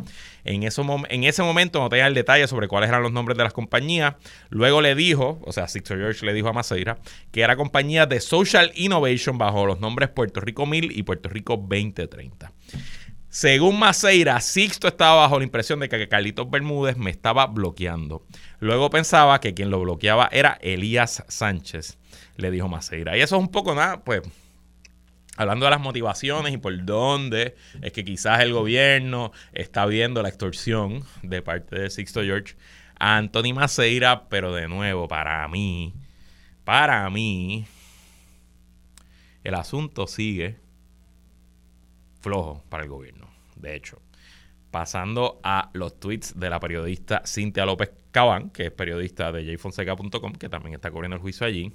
[0.45, 4.17] En, ese momento no tenía el detalle sobre cuáles eran los nombres de las compañías.
[4.51, 6.99] Luego le dijo, o sea, Sixto George le dijo a Maceira,
[7.33, 11.57] que era compañía de Social Innovation bajo los nombres Puerto Rico 1000 y Puerto Rico
[11.57, 12.53] 2030.
[13.29, 18.25] Según Maceira, Sixto estaba bajo la impresión de que Carlitos Bermúdez me estaba bloqueando.
[18.61, 21.99] Luego pensaba que quien lo bloqueaba era Elías Sánchez,
[22.37, 23.17] le dijo Maceira.
[23.17, 24.23] Y eso es un poco nada, pues
[25.37, 30.29] hablando de las motivaciones y por dónde es que quizás el gobierno está viendo la
[30.29, 32.57] extorsión de parte de Sixto George
[32.99, 35.95] a Anthony Maceira, pero de nuevo, para mí,
[36.65, 37.67] para mí,
[39.45, 40.57] el asunto sigue
[42.21, 43.29] flojo para el gobierno.
[43.55, 44.01] De hecho,
[44.71, 50.33] pasando a los tweets de la periodista Cintia López Cabán, que es periodista de jfonseca.com,
[50.33, 51.73] que también está cubriendo el juicio allí.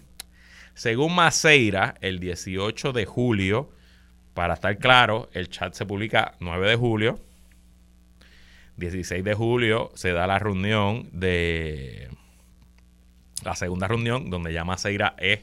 [0.74, 3.72] Según Maceira, el 18 de julio,
[4.34, 7.20] para estar claro, el chat se publica 9 de julio.
[8.78, 12.10] 16 de julio se da la reunión de
[13.44, 15.42] la segunda reunión donde ya Maceira es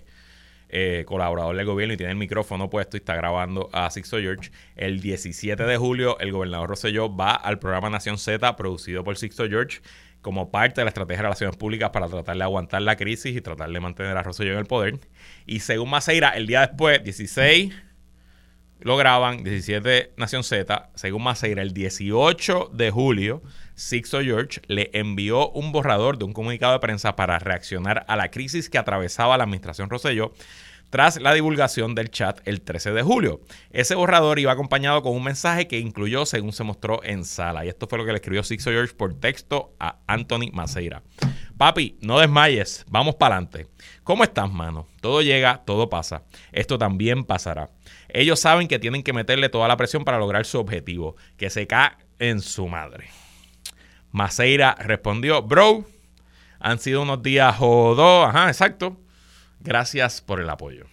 [0.70, 4.50] eh, colaborador del gobierno y tiene el micrófono puesto y está grabando a Sixto George.
[4.76, 9.48] El 17 de julio el gobernador Rosselló va al programa Nación Z producido por Sixto
[9.48, 9.80] George
[10.22, 13.40] como parte de la estrategia de relaciones públicas para tratar de aguantar la crisis y
[13.40, 14.98] tratar de mantener a Rosselló en el poder.
[15.46, 17.72] Y según Maceira, el día después, 16,
[18.80, 23.42] lo graban, 17 Nación Z, según Maceira, el 18 de julio,
[23.74, 28.30] Sixto George le envió un borrador de un comunicado de prensa para reaccionar a la
[28.30, 30.32] crisis que atravesaba la administración Rosselló
[30.90, 33.40] tras la divulgación del chat el 13 de julio.
[33.70, 37.64] Ese borrador iba acompañado con un mensaje que incluyó según se mostró en sala.
[37.64, 41.02] Y esto fue lo que le escribió Sixto George por texto a Anthony Maceira.
[41.56, 43.66] Papi, no desmayes, vamos para adelante.
[44.04, 44.86] ¿Cómo estás, mano?
[45.00, 46.22] Todo llega, todo pasa.
[46.52, 47.70] Esto también pasará.
[48.08, 51.66] Ellos saben que tienen que meterle toda la presión para lograr su objetivo, que se
[51.66, 53.08] cae en su madre.
[54.10, 55.84] Maceira respondió, bro,
[56.60, 58.96] han sido unos días jodos, ajá, exacto
[59.60, 60.86] Gracias por el apoyo.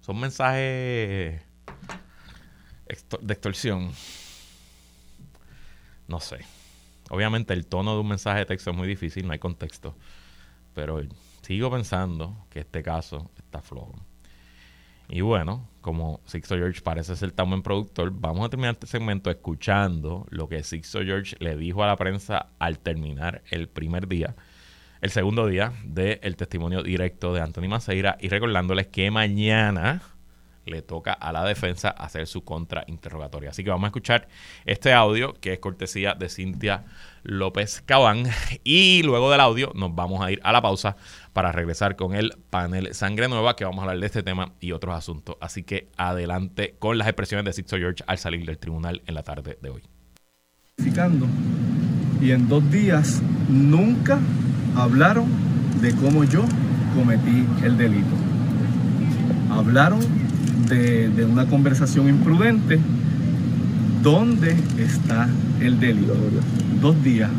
[0.00, 1.40] Son mensajes
[3.20, 3.92] de extorsión.
[6.08, 6.40] No sé.
[7.10, 9.96] Obviamente el tono de un mensaje de texto es muy difícil, no hay contexto.
[10.74, 11.00] Pero
[11.42, 13.94] sigo pensando que este caso está flojo.
[15.08, 19.30] Y bueno, como Sixto George parece ser tan buen productor, vamos a terminar este segmento
[19.30, 24.36] escuchando lo que Sixto George le dijo a la prensa al terminar el primer día,
[25.00, 30.02] el segundo día del testimonio directo de Anthony Maceira y recordándoles que mañana
[30.66, 33.50] le toca a la defensa hacer su contrainterrogatoria.
[33.50, 34.28] Así que vamos a escuchar
[34.64, 36.84] este audio que es cortesía de Cintia
[37.22, 38.24] López Cabán
[38.64, 40.96] y luego del audio nos vamos a ir a la pausa
[41.32, 44.72] para regresar con el panel Sangre Nueva que vamos a hablar de este tema y
[44.72, 45.36] otros asuntos.
[45.40, 49.22] Así que adelante con las expresiones de Sixto George al salir del tribunal en la
[49.22, 49.82] tarde de hoy.
[52.22, 54.18] Y en dos días nunca
[54.76, 55.26] hablaron
[55.80, 56.44] de cómo yo
[56.94, 58.14] cometí el delito.
[59.50, 60.00] Hablaron
[60.68, 62.78] de, una conversación imprudente.
[64.02, 65.28] ¿Dónde está
[65.60, 66.14] el delito?
[66.80, 67.30] Dos días.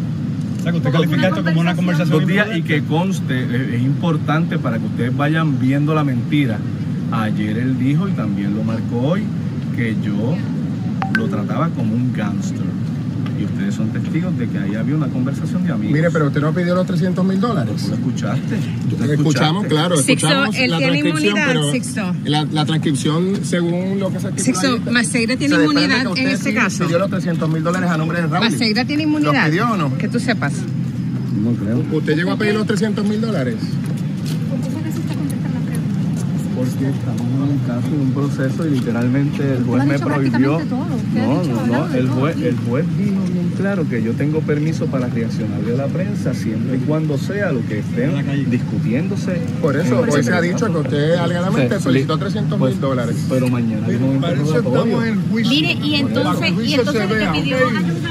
[0.59, 2.19] O sea, que usted califica esto como una conversación.
[2.19, 6.59] Dos días y que conste, es importante para que ustedes vayan viendo la mentira.
[7.11, 9.23] Ayer él dijo y también lo marcó hoy
[9.75, 10.35] que yo
[11.15, 12.65] lo trataba como un gángster.
[13.41, 15.93] Y ustedes son testigos de que ahí había una conversación de amigos.
[15.95, 17.73] Mire, pero usted no pidió los 300 mil dólares.
[17.81, 18.55] ¿Tú lo escuchaste?
[18.87, 22.15] ¿Tú lo Escuchamos, claro, Sixto, escuchamos él la tiene inmunidad, pero Sixto.
[22.25, 26.49] La, la transcripción, según lo que se Sixto, ahí, Maceira tiene se inmunidad en este
[26.51, 26.83] sí caso.
[26.85, 28.49] pidió los 300 mil dólares a nombre de Raúl.
[28.51, 29.33] Maceira tiene inmunidad.
[29.33, 29.97] ¿Los pidió o no?
[29.97, 30.53] Que tú sepas.
[31.41, 31.83] No creo.
[31.97, 33.55] ¿Usted llegó a pedir los 300 mil dólares?
[36.61, 40.59] Porque estamos en un caso, en un proceso y literalmente el juez me prohibió.
[41.15, 41.93] No, no, no.
[41.95, 45.87] El juez, el juez dijo bien claro que yo tengo permiso para reaccionarle a la
[45.87, 49.41] prensa siempre y cuando sea lo que estén discutiéndose.
[49.61, 52.81] Por eso, hoy se ha dicho que usted alegadamente Sí, solicitó li- 300 pues, mil
[52.81, 53.15] dólares.
[53.29, 54.99] Pero mañana hay un interrogatorio.
[55.31, 57.57] Mire, y entonces, y entonces pidió,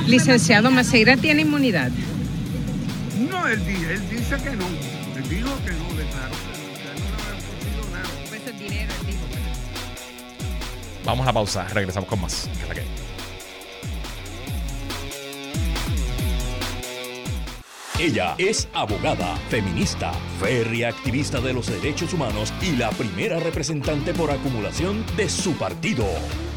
[0.08, 1.90] licenciado Maceira tiene inmunidad.
[3.30, 3.60] No, él
[4.10, 4.66] dice que no.
[5.16, 5.89] Él dijo que no,
[11.10, 12.48] Vamos a pausa, regresamos con más.
[12.68, 12.84] La.
[17.98, 24.30] Ella es abogada, feminista, férrea activista de los derechos humanos y la primera representante por
[24.30, 26.06] acumulación de su partido.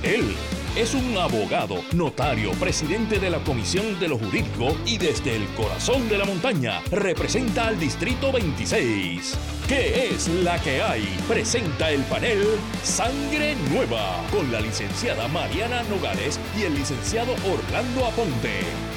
[0.04, 0.36] Él
[0.76, 6.10] es un abogado, notario, presidente de la Comisión de lo Jurídico y desde el corazón
[6.10, 9.38] de la montaña representa al Distrito 26.
[9.68, 11.04] ¿Qué es la que hay?
[11.28, 12.44] Presenta el panel
[12.82, 18.92] Sangre Nueva con la licenciada Mariana Nogales y el licenciado Orlando Aponte.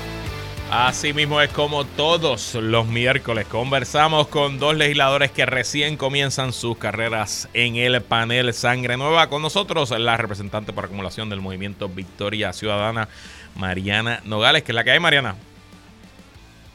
[0.71, 6.77] Así mismo es como todos los miércoles conversamos con dos legisladores que recién comienzan sus
[6.77, 9.29] carreras en el panel Sangre Nueva.
[9.29, 13.09] Con nosotros la representante por acumulación del movimiento Victoria Ciudadana,
[13.55, 15.37] Mariana Nogales, que es la que hay, Mariana.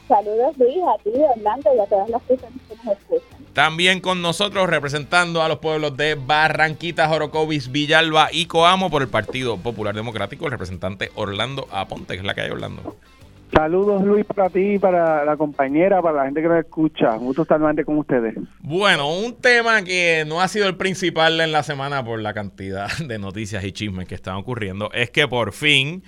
[0.08, 3.44] Saludos Luis, a ti, Orlando y a todas las personas que nos escuchan.
[3.52, 9.08] También con nosotros representando a los pueblos de Barranquitas, Orocovis, Villalba y Coamo por el
[9.08, 12.96] Partido Popular Democrático, el representante Orlando Aponte, que es la que hay, Orlando.
[13.54, 17.18] Saludos Luis para ti, para la compañera, para la gente que nos escucha.
[17.18, 18.34] Un gusto estar nuevamente con ustedes.
[18.60, 22.88] Bueno, un tema que no ha sido el principal en la semana por la cantidad
[23.06, 26.02] de noticias y chismes que están ocurriendo es que por fin,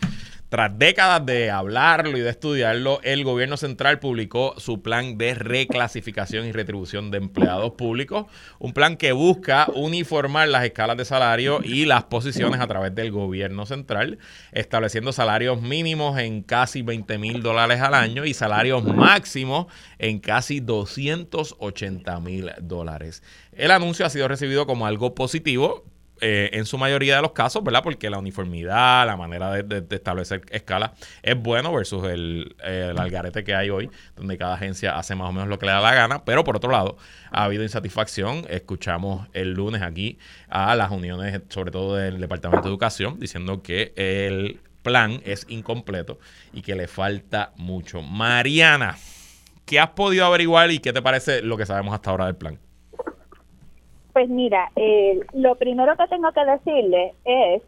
[0.54, 6.46] tras décadas de hablarlo y de estudiarlo, el gobierno central publicó su plan de reclasificación
[6.46, 8.26] y retribución de empleados públicos,
[8.60, 13.10] un plan que busca uniformar las escalas de salario y las posiciones a través del
[13.10, 14.20] gobierno central,
[14.52, 19.66] estableciendo salarios mínimos en casi 20 mil dólares al año y salarios máximos
[19.98, 23.24] en casi 280 mil dólares.
[23.50, 25.84] El anuncio ha sido recibido como algo positivo,
[26.26, 27.82] eh, en su mayoría de los casos, ¿verdad?
[27.82, 33.54] Porque la uniformidad, la manera de, establecer escalas es bueno versus el, el algarete que
[33.54, 36.24] hay hoy, donde cada agencia hace más o menos lo que le da la gana.
[36.24, 36.96] Pero por otro lado,
[37.30, 38.46] ha habido insatisfacción.
[38.48, 43.92] Escuchamos el lunes aquí a las uniones, sobre todo del Departamento de Educación, diciendo que
[43.94, 46.18] el plan es incompleto
[46.54, 48.00] y que le falta mucho.
[48.00, 48.96] Mariana,
[49.66, 52.63] ¿qué has podido averiguar y qué te parece lo que sabemos hasta ahora del plan?
[54.14, 57.62] Pues mira, eh, lo primero que tengo que decirle es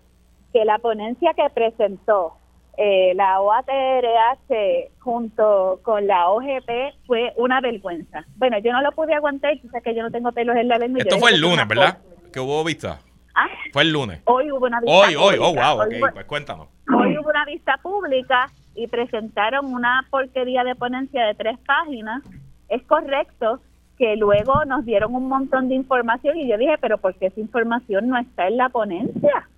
[0.54, 2.32] que la ponencia que presentó
[2.78, 6.70] eh, la OATRH junto con la OGP
[7.06, 8.24] fue una vergüenza.
[8.37, 11.00] Bueno, yo no lo pude aguantar, quizás que yo no tengo pelos en la lengua.
[11.02, 11.98] Esto fue el lunes, ¿verdad?
[11.98, 12.30] cosa.
[12.32, 13.00] Que hubo vista.
[13.35, 14.20] Ah, Fue el lunes.
[14.24, 15.72] hoy hubo una vista Hoy, hoy, oh, pública.
[15.74, 16.68] wow, Hoy ok, fue- pues cuéntanos.
[16.96, 22.22] Hoy hubo una vista pública y presentaron una porquería de ponencia de tres páginas.
[22.68, 23.61] Es correcto
[23.98, 27.40] que luego nos dieron un montón de información y yo dije, pero ¿por qué esa
[27.40, 29.48] información no está en la ponencia?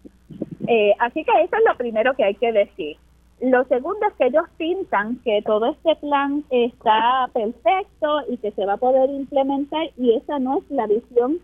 [0.67, 2.97] Eh, así que eso es lo primero que hay que decir.
[3.41, 8.67] Lo segundo es que ellos pintan que todo este plan está perfecto y que se
[8.67, 11.39] va a poder implementar y esa no es la visión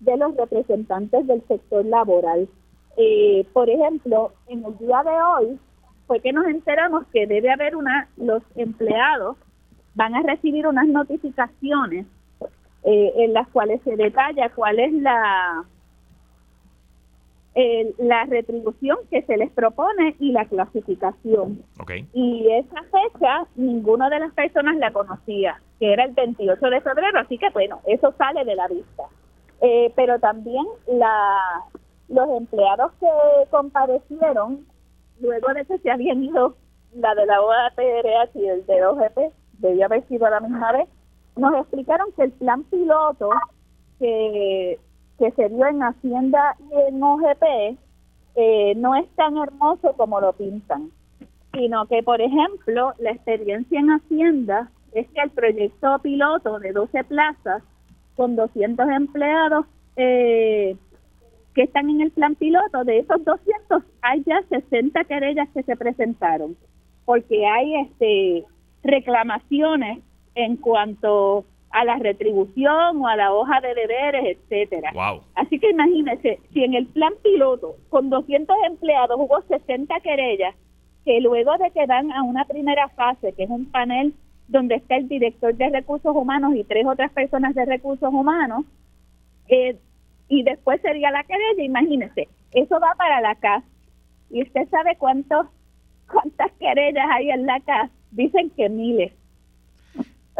[0.00, 2.48] de los representantes del sector laboral.
[2.96, 5.58] Eh, por ejemplo, en el día de hoy
[6.06, 9.36] fue que nos enteramos que debe haber una, los empleados
[9.94, 12.06] van a recibir unas notificaciones
[12.84, 15.64] eh, en las cuales se detalla cuál es la
[17.98, 21.62] la retribución que se les propone y la clasificación.
[22.12, 27.18] Y esa fecha ninguna de las personas la conocía, que era el 28 de febrero,
[27.18, 29.02] así que bueno, eso sale de la vista.
[29.60, 31.38] Eh, pero también la,
[32.08, 33.06] los empleados que
[33.50, 34.66] comparecieron,
[35.20, 36.56] luego de que se habían ido
[36.94, 39.18] la de la OATRH y el de OGP,
[39.58, 40.88] debía haber sido a la misma vez,
[41.40, 43.30] nos explicaron que el plan piloto
[43.98, 44.78] que,
[45.18, 47.78] que se dio en Hacienda y en OGP
[48.36, 50.90] eh, no es tan hermoso como lo pintan,
[51.52, 57.04] sino que, por ejemplo, la experiencia en Hacienda es que el proyecto piloto de 12
[57.04, 57.62] plazas
[58.16, 60.76] con 200 empleados eh,
[61.54, 65.76] que están en el plan piloto, de esos 200 hay ya 60 querellas que se
[65.76, 66.56] presentaron.
[67.04, 68.44] porque hay este
[68.84, 69.98] reclamaciones
[70.44, 74.90] en cuanto a la retribución o a la hoja de deberes, etcétera.
[74.92, 75.22] Wow.
[75.34, 80.54] Así que imagínense, si en el plan piloto con 200 empleados hubo 60 querellas,
[81.04, 84.14] que luego de que dan a una primera fase, que es un panel
[84.48, 88.64] donde está el director de recursos humanos y tres otras personas de recursos humanos,
[89.48, 89.76] eh,
[90.28, 93.64] y después sería la querella, imagínense, eso va para la CAS.
[94.30, 95.46] Y usted sabe cuántos
[96.10, 99.12] cuántas querellas hay en la CAS, dicen que miles.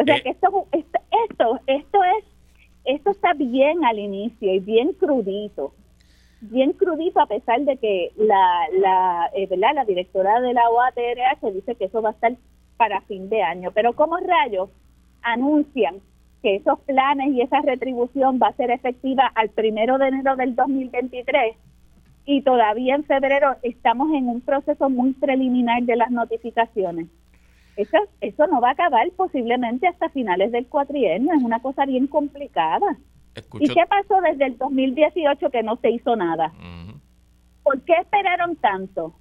[0.00, 0.22] O sea Eh.
[0.22, 2.24] que esto, esto, esto, esto es,
[2.84, 5.74] esto está bien al inicio y bien crudito,
[6.40, 9.74] bien crudito a pesar de que la, la, eh, ¿verdad?
[9.74, 12.32] la directora de la OATRH dice que eso va a estar
[12.76, 13.72] para fin de año.
[13.72, 14.70] Pero como rayos
[15.22, 16.00] anuncian
[16.42, 20.56] que esos planes y esa retribución va a ser efectiva al primero de enero del
[20.56, 21.56] 2023
[22.24, 27.08] y todavía en febrero estamos en un proceso muy preliminar de las notificaciones.
[27.76, 32.06] Eso, eso no va a acabar posiblemente hasta finales del cuatrienio, es una cosa bien
[32.06, 32.96] complicada.
[33.34, 33.72] Escucho.
[33.72, 36.52] ¿Y qué pasó desde el 2018 que no se hizo nada?
[37.62, 39.14] ¿Por qué esperaron tanto?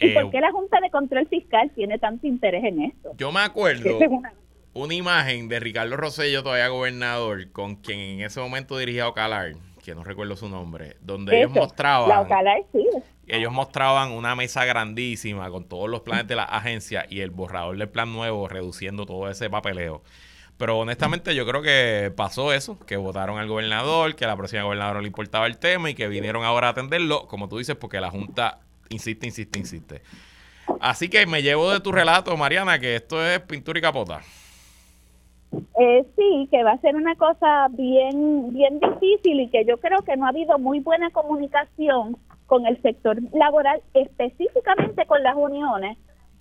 [0.00, 3.12] ¿Y Eh, por qué la Junta de Control Fiscal tiene tanto interés en esto?
[3.16, 4.32] Yo me acuerdo es una-
[4.74, 9.52] una imagen de Ricardo Rosello, todavía gobernador, con quien en ese momento dirigía Ocalar,
[9.84, 12.84] que no recuerdo su nombre, donde ellos Eso, mostraban La Ocalar, sí.
[13.26, 17.76] Ellos mostraban una mesa grandísima con todos los planes de la agencia y el borrador
[17.76, 20.02] del plan nuevo reduciendo todo ese papeleo.
[20.58, 24.62] Pero honestamente yo creo que pasó eso, que votaron al gobernador, que a la próxima
[24.62, 28.00] gobernadora le importaba el tema y que vinieron ahora a atenderlo, como tú dices, porque
[28.00, 30.02] la Junta insiste, insiste, insiste.
[30.80, 34.20] Así que me llevo de tu relato, Mariana, que esto es pintura y capota.
[35.52, 40.02] Eh, sí, que va a ser una cosa bien, bien difícil y que yo creo
[40.02, 42.16] que no ha habido muy buena comunicación
[42.52, 45.96] con el sector laboral, específicamente con las uniones.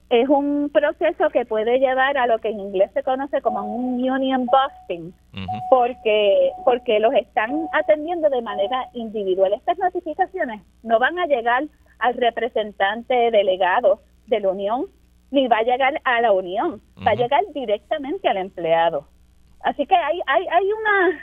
[0.10, 3.93] Es un proceso que puede llevar a lo que en inglés se conoce como un
[3.93, 5.13] union busting,
[5.69, 9.54] porque porque los están atendiendo de manera individual.
[9.54, 11.63] Estas notificaciones no van a llegar
[12.00, 14.88] al representante delegado de la unión,
[15.30, 19.08] ni va a llegar a la unión, va a llegar directamente al empleado.
[19.62, 21.19] Así que hay hay hay una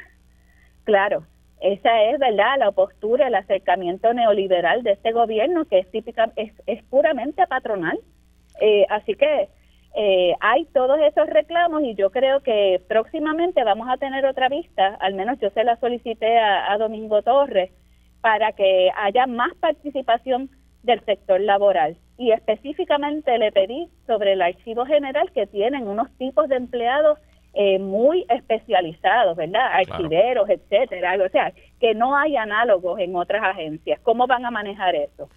[0.85, 1.25] claro,
[1.61, 6.53] esa es verdad la postura, el acercamiento neoliberal de este gobierno que es típica es,
[6.67, 7.99] es puramente patronal.
[8.61, 9.49] Eh, así que
[9.95, 14.97] eh, hay todos esos reclamos y yo creo que próximamente vamos a tener otra vista,
[15.01, 17.71] al menos yo se la solicité a, a Domingo Torres,
[18.21, 20.51] para que haya más participación
[20.83, 21.97] del sector laboral.
[22.17, 27.19] Y específicamente le pedí sobre el archivo general que tienen unos tipos de empleados
[27.61, 29.67] eh, muy especializados, ¿verdad?
[29.73, 31.17] Archiveros, etcétera.
[31.27, 33.99] O sea, que no hay análogos en otras agencias.
[34.05, 35.29] ¿Cómo van a manejar eso?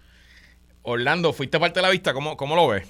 [0.82, 2.88] Orlando, fuiste parte de la vista, ¿cómo, cómo lo ves?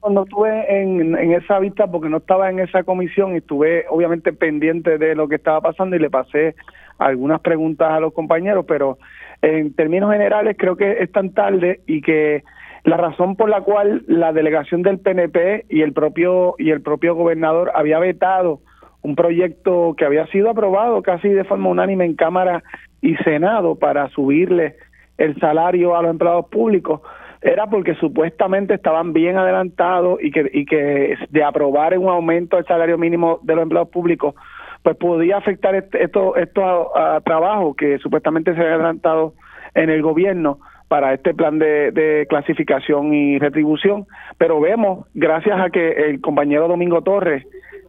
[0.00, 4.32] cuando estuve en, en esa vista, porque no estaba en esa comisión y estuve obviamente
[4.32, 6.56] pendiente de lo que estaba pasando y le pasé
[6.98, 8.98] algunas preguntas a los compañeros, pero
[9.40, 12.42] en términos generales creo que es tan tarde y que
[12.84, 17.14] la razón por la cual la delegación del PNP y el propio y el propio
[17.14, 18.60] gobernador había vetado
[19.02, 22.62] un proyecto que había sido aprobado casi de forma unánime en Cámara
[23.00, 24.76] y Senado para subirle
[25.18, 27.00] el salario a los empleados públicos
[27.40, 32.64] era porque supuestamente estaban bien adelantados y que, y que de aprobar un aumento del
[32.64, 34.34] salario mínimo de los empleados públicos,
[34.82, 39.34] pues podía afectar este- esto, esto a, a trabajo que supuestamente se había adelantado
[39.74, 40.58] en el gobierno
[40.94, 44.06] para este plan de, de clasificación y retribución.
[44.38, 47.44] Pero vemos, gracias a que el compañero Domingo Torres,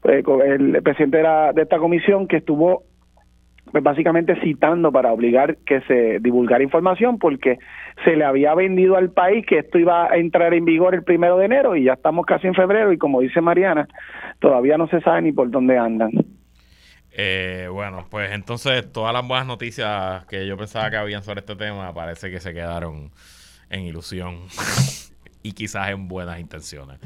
[0.06, 2.82] eh, el presidente de, la- de esta comisión, que estuvo
[3.72, 7.60] pues básicamente citando para obligar que se divulgara información porque
[8.06, 11.38] se le había vendido al país que esto iba a entrar en vigor el primero
[11.38, 13.88] de enero y ya estamos casi en febrero y como dice Mariana,
[14.40, 16.10] todavía no se sabe ni por dónde andan.
[17.18, 21.56] Eh, bueno, pues entonces todas las buenas noticias que yo pensaba que habían sobre este
[21.56, 23.10] tema parece que se quedaron
[23.70, 24.42] en ilusión
[25.42, 27.00] y quizás en buenas intenciones.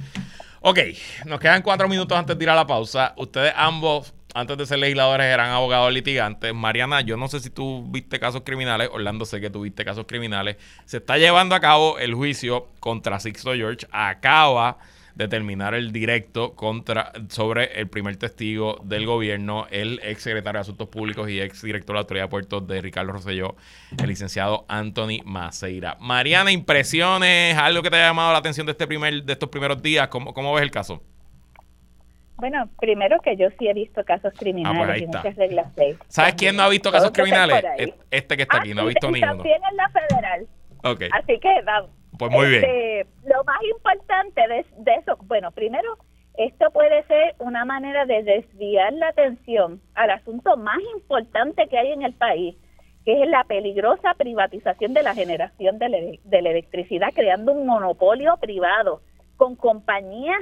[0.62, 0.80] Ok,
[1.28, 3.14] nos quedan cuatro minutos antes de ir a la pausa.
[3.18, 6.56] Ustedes ambos, antes de ser legisladores, eran abogados litigantes.
[6.56, 8.90] Mariana, yo no sé si tú viste casos criminales.
[8.92, 10.58] Orlando, sé que tuviste casos criminales.
[10.86, 13.86] Se está llevando a cabo el juicio contra Sixto George.
[13.92, 14.80] Acaba
[15.20, 20.62] de terminar el directo contra sobre el primer testigo del gobierno, el ex secretario de
[20.62, 23.56] Asuntos Públicos y ex director de la Autoridad de Puertos de Ricardo Rosselló,
[24.02, 25.98] el licenciado Anthony Maceira.
[26.00, 29.82] Mariana, impresiones, algo que te haya llamado la atención de este primer, de estos primeros
[29.84, 31.04] días, ¿cómo, cómo ves el caso?
[32.38, 35.18] Bueno, primero que yo sí he visto casos criminales Ah, pues ahí y está.
[35.18, 35.68] muchas reglas.
[36.08, 37.62] ¿Sabes quién no ha visto casos criminales?
[38.10, 39.34] Este que está Ah, aquí, no ha visto y ni uno.
[39.36, 40.48] También en la federal.
[40.86, 41.02] Ok.
[41.12, 41.90] Así que vamos.
[42.20, 42.64] Pues muy bien.
[42.66, 45.98] Este, lo más importante de, eso, bueno, primero,
[46.38, 51.92] esto puede ser una manera de desviar la atención al asunto más importante que hay
[51.94, 52.56] en el país,
[53.06, 57.66] que es la peligrosa privatización de la generación de, la- de la electricidad, creando un
[57.66, 59.02] monopolio privado
[59.38, 60.40] con compañías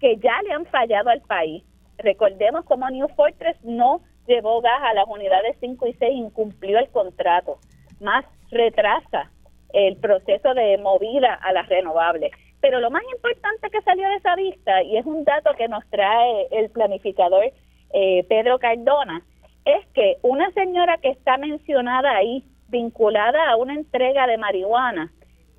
[0.00, 1.64] que ya le han fallado al país.
[1.98, 6.88] Recordemos cómo New Fortress no llevó gas a las unidades 5 y 6, incumplió el
[6.90, 7.58] contrato,
[8.00, 9.30] más retrasa
[9.76, 12.32] el proceso de movida a las renovables.
[12.62, 15.84] Pero lo más importante que salió de esa vista, y es un dato que nos
[15.90, 17.52] trae el planificador
[17.92, 19.22] eh, Pedro Cardona,
[19.66, 25.12] es que una señora que está mencionada ahí, vinculada a una entrega de marihuana,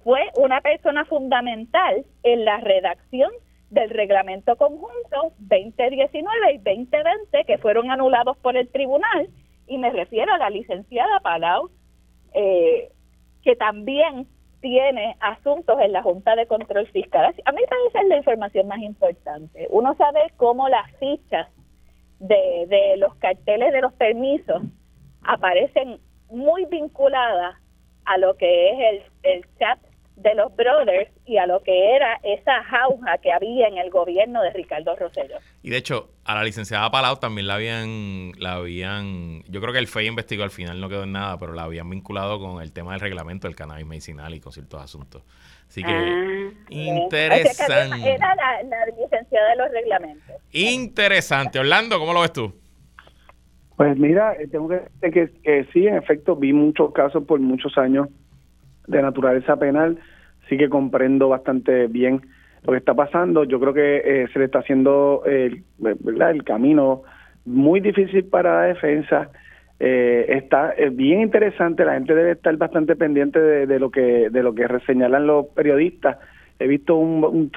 [0.03, 3.29] fue una persona fundamental en la redacción
[3.69, 9.29] del reglamento conjunto 2019 y 2020 que fueron anulados por el tribunal
[9.67, 11.69] y me refiero a la licenciada Palau
[12.33, 12.89] eh,
[13.47, 14.27] que también
[14.59, 17.33] tiene asuntos en la Junta de Control Fiscal.
[17.45, 19.67] A mí me parece la información más importante.
[19.69, 21.47] Uno sabe cómo las fichas
[22.19, 24.63] de, de los carteles de los permisos
[25.21, 25.97] aparecen
[26.29, 27.55] muy vinculadas
[28.03, 28.79] a lo que es
[29.23, 29.79] el, el chat
[30.17, 34.41] de los brothers y a lo que era esa jauja que había en el gobierno
[34.41, 35.37] de Ricardo Rosselló.
[35.61, 39.79] Y de hecho, a la licenciada Palau también la habían, la habían, yo creo que
[39.79, 42.73] el FEI investigó al final, no quedó en nada, pero la habían vinculado con el
[42.73, 45.23] tema del reglamento del cannabis medicinal y con ciertos asuntos.
[45.67, 48.01] Así que, Ah, interesante.
[48.01, 50.35] Que Era la, la licenciada de los reglamentos.
[50.51, 51.59] Interesante.
[51.59, 52.53] Orlando, ¿cómo lo ves tú?
[53.75, 57.39] Pues mira, eh, tengo que decir que, que sí, en efecto, vi muchos casos por
[57.39, 58.07] muchos años
[58.87, 59.97] de naturaleza penal,
[60.49, 62.21] sí que comprendo bastante bien
[62.63, 63.43] lo que está pasando.
[63.43, 66.31] Yo creo que eh, se le está haciendo el, ¿verdad?
[66.31, 67.03] el camino
[67.45, 69.29] muy difícil para la defensa.
[69.79, 74.41] Eh, está eh, bien interesante, la gente debe estar bastante pendiente de, lo que de
[74.41, 76.17] lo que reseñalan los periodistas.
[76.59, 77.51] He visto un, un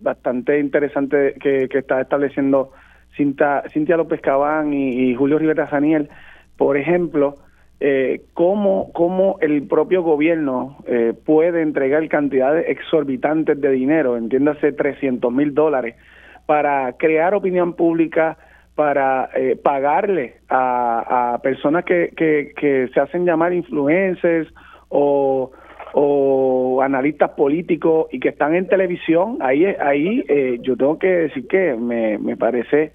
[0.00, 2.72] bastante interesante que, está estableciendo
[3.16, 6.08] Cinta, Cintia López Cabán y, Julio Rivera Daniel,
[6.56, 7.36] por ejemplo,
[7.80, 15.32] eh, cómo, cómo el propio gobierno eh, puede entregar cantidades exorbitantes de dinero, entiéndase 300
[15.32, 15.96] mil dólares,
[16.44, 18.36] para crear opinión pública,
[18.74, 24.48] para eh, pagarle a, a personas que, que, que se hacen llamar influencers
[24.88, 25.50] o,
[25.94, 31.46] o analistas políticos y que están en televisión, ahí, ahí eh, yo tengo que decir
[31.48, 32.92] que me, me parece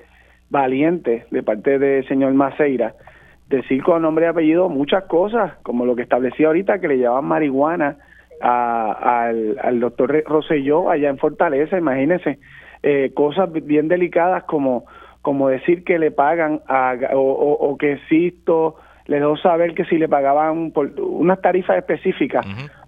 [0.49, 2.93] valiente de parte del señor Maceira
[3.49, 7.25] decir con nombre y apellido muchas cosas, como lo que establecía ahorita, que le llevaban
[7.25, 7.97] marihuana
[8.41, 12.39] a- al, al doctor Rosselló allá en Fortaleza, imagínense,
[12.83, 14.85] eh, cosas bien delicadas como,
[15.21, 18.75] como decir que le pagan a, o, o- o que Sisto
[19.07, 22.45] le dejó saber que si le pagaban por unas tarifas específicas,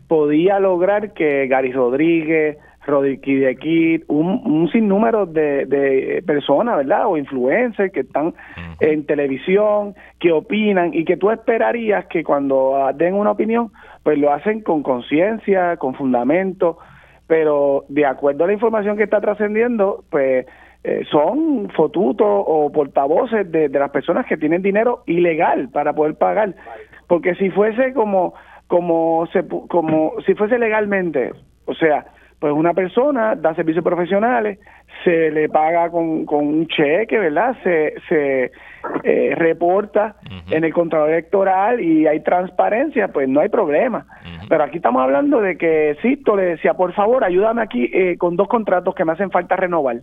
[0.08, 2.58] podía lograr que Gary Rodríguez,
[2.88, 7.08] Rodríguez de Kid, un, un sinnúmero de, de personas, ¿verdad?
[7.08, 8.34] O influencers que están
[8.80, 13.72] en televisión, que opinan y que tú esperarías que cuando den una opinión,
[14.04, 16.78] pues lo hacen con conciencia, con fundamento,
[17.28, 20.46] pero de acuerdo a la información que está trascendiendo, pues
[20.84, 26.16] eh, son fotutos o portavoces de, de las personas que tienen dinero ilegal para poder
[26.16, 26.56] pagar.
[27.08, 28.34] Porque si fuese como,
[28.68, 31.34] como, se, como si fuese legalmente,
[31.66, 32.06] o sea,
[32.40, 34.60] pues una persona da servicios profesionales,
[35.04, 37.56] se le paga con, con un cheque, ¿verdad?
[37.64, 38.52] Se, se
[39.04, 40.18] eh, reporta
[40.50, 44.06] en el contrato electoral y hay transparencia, pues no hay problema.
[44.48, 48.36] Pero aquí estamos hablando de que Sisto le decía, por favor, ayúdame aquí eh, con
[48.36, 49.98] dos contratos que me hacen falta renovar,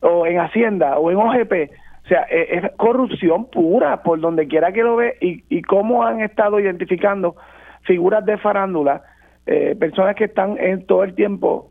[0.00, 1.70] o en Hacienda, o en OGP.
[2.04, 6.04] O sea, eh, es corrupción pura por donde quiera que lo ve y, y cómo
[6.04, 7.36] han estado identificando
[7.82, 9.02] figuras de farándula,
[9.46, 11.70] eh, personas que están en todo el tiempo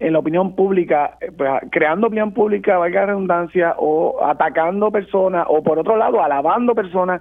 [0.00, 5.46] en la opinión pública, eh, pues, creando opinión pública, valga la redundancia, o atacando personas,
[5.48, 7.20] o por otro lado, alabando personas,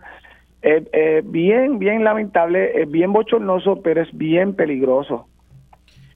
[0.61, 5.27] es eh, bien, bien lamentable, es bien bochornoso, pero es bien peligroso.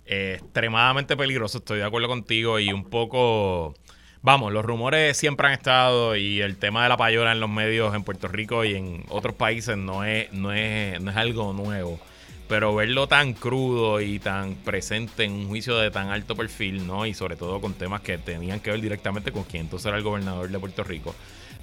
[0.05, 3.73] Eh, extremadamente peligroso, estoy de acuerdo contigo y un poco...
[4.21, 7.93] Vamos, los rumores siempre han estado y el tema de la payola en los medios
[7.93, 11.99] en Puerto Rico y en otros países no es, no es, no es algo nuevo.
[12.47, 17.05] Pero verlo tan crudo y tan presente en un juicio de tan alto perfil, ¿no?
[17.05, 20.03] Y sobre todo con temas que tenían que ver directamente con quien entonces era el
[20.03, 21.15] gobernador de Puerto Rico,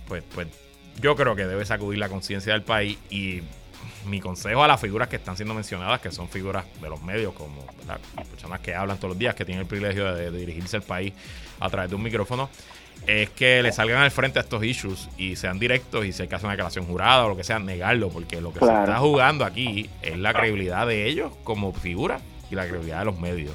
[0.09, 0.49] pues, pues
[1.01, 3.43] yo creo que debe sacudir la conciencia del país y
[4.07, 7.35] mi consejo a las figuras que están siendo mencionadas, que son figuras de los medios,
[7.35, 8.01] como ¿verdad?
[8.31, 11.13] personas que hablan todos los días, que tienen el privilegio de, de dirigirse al país
[11.59, 12.49] a través de un micrófono,
[13.11, 16.29] es que le salgan al frente a estos issues y sean directos y si hay
[16.29, 18.99] que hacer una declaración jurada o lo que sea, negarlo, porque lo que se está
[18.99, 22.21] jugando aquí es la credibilidad de ellos como figura.
[22.51, 23.53] y la credibilidad de los medios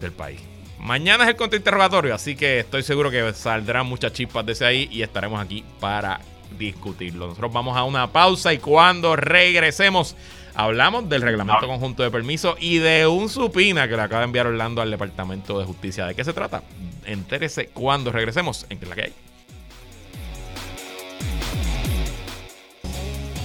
[0.00, 0.40] del país.
[0.80, 5.02] Mañana es el contrainterrogatorio, así que estoy seguro que saldrán muchas chispas desde ahí y
[5.02, 6.20] estaremos aquí para
[6.58, 7.26] discutirlo.
[7.26, 10.16] Nosotros vamos a una pausa y cuando regresemos
[10.54, 14.48] hablamos del reglamento conjunto de permiso y de un supina que le acaba de enviar
[14.48, 16.06] Orlando al Departamento de Justicia.
[16.06, 16.62] ¿De qué se trata?
[17.08, 19.12] Entérese cuando regresemos en que la que hay.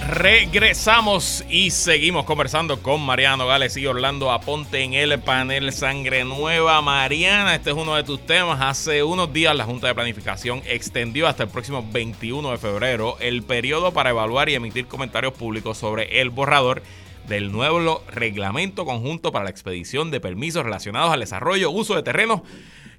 [0.06, 6.82] Regresamos y seguimos conversando con Mariano Gales y Orlando Aponte en el panel Sangre Nueva.
[6.82, 8.60] Mariana, este es uno de tus temas.
[8.60, 13.42] Hace unos días la Junta de Planificación extendió hasta el próximo 21 de febrero el
[13.44, 16.82] periodo para evaluar y emitir comentarios públicos sobre el borrador
[17.26, 22.42] del nuevo reglamento conjunto para la expedición de permisos relacionados al desarrollo, uso de terrenos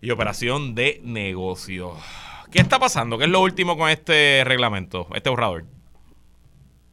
[0.02, 1.94] y operación de negocios.
[2.52, 3.18] ¿Qué está pasando?
[3.18, 5.66] ¿Qué es lo último con este reglamento, este borrador?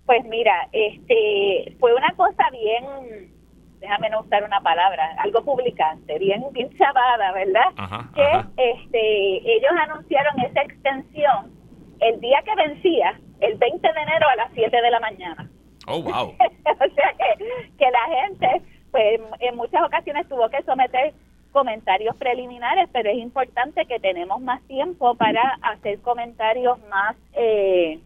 [0.07, 3.33] Pues mira, este fue una cosa bien,
[3.79, 8.09] déjame no usar una palabra, algo publicante, bien, bien chavada, ¿verdad?
[8.15, 11.53] que este ellos anunciaron esa extensión
[12.01, 15.49] el día que vencía, el 20 de enero a las 7 de la mañana.
[15.87, 16.29] Oh, wow.
[16.31, 17.45] o sea que,
[17.79, 21.15] que la gente, pues en muchas ocasiones tuvo que someter
[21.53, 28.01] comentarios preliminares, pero es importante que tenemos más tiempo para hacer comentarios más eh,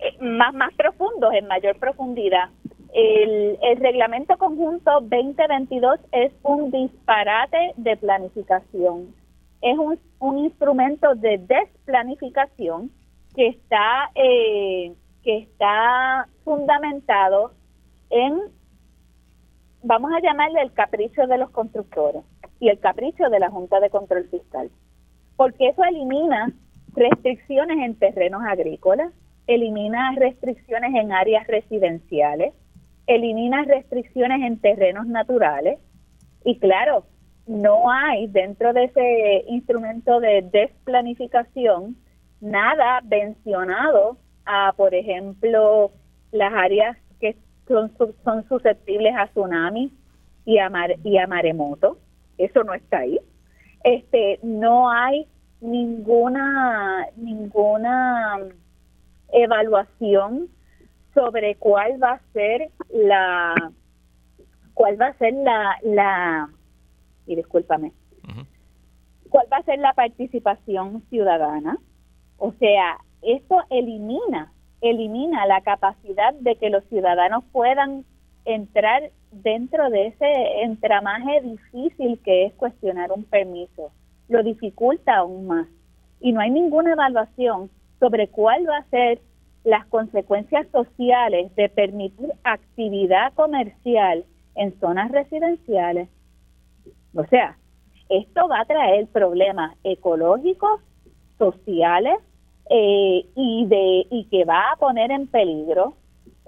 [0.00, 2.50] eh, más, más profundos, en mayor profundidad.
[2.92, 9.14] El, el reglamento conjunto 2022 es un disparate de planificación.
[9.60, 12.90] Es un, un instrumento de desplanificación
[13.34, 17.52] que está, eh, que está fundamentado
[18.10, 18.40] en,
[19.84, 22.22] vamos a llamarle el capricho de los constructores
[22.58, 24.70] y el capricho de la Junta de Control Fiscal,
[25.36, 26.52] porque eso elimina
[26.94, 29.12] restricciones en terrenos agrícolas,
[29.46, 32.54] elimina restricciones en áreas residenciales,
[33.06, 35.78] elimina restricciones en terrenos naturales
[36.44, 37.04] y claro,
[37.46, 41.96] no hay dentro de ese instrumento de desplanificación
[42.40, 44.16] nada mencionado
[44.46, 45.90] a, por ejemplo,
[46.32, 47.36] las áreas que
[47.68, 47.92] son,
[48.24, 49.92] son susceptibles a tsunami
[50.44, 50.70] y a,
[51.02, 51.98] y a maremoto.
[52.38, 53.18] Eso no está ahí.
[53.84, 55.26] Este, no hay
[55.64, 58.38] ninguna ninguna
[59.32, 60.48] evaluación
[61.14, 63.54] sobre cuál va a ser la
[64.74, 66.50] cuál va a ser la la
[67.26, 67.92] y discúlpame
[69.30, 71.78] cuál va a ser la participación ciudadana
[72.36, 74.52] o sea esto elimina
[74.90, 78.04] elimina la capacidad de que los ciudadanos puedan
[78.44, 83.90] entrar dentro de ese entramaje difícil que es cuestionar un permiso
[84.28, 85.66] lo dificulta aún más
[86.20, 87.70] y no hay ninguna evaluación
[88.00, 89.20] sobre cuál va a ser
[89.64, 94.24] las consecuencias sociales de permitir actividad comercial
[94.54, 96.08] en zonas residenciales.
[97.14, 97.56] O sea,
[98.08, 100.80] esto va a traer problemas ecológicos,
[101.38, 102.16] sociales
[102.70, 105.94] eh, y de y que va a poner en peligro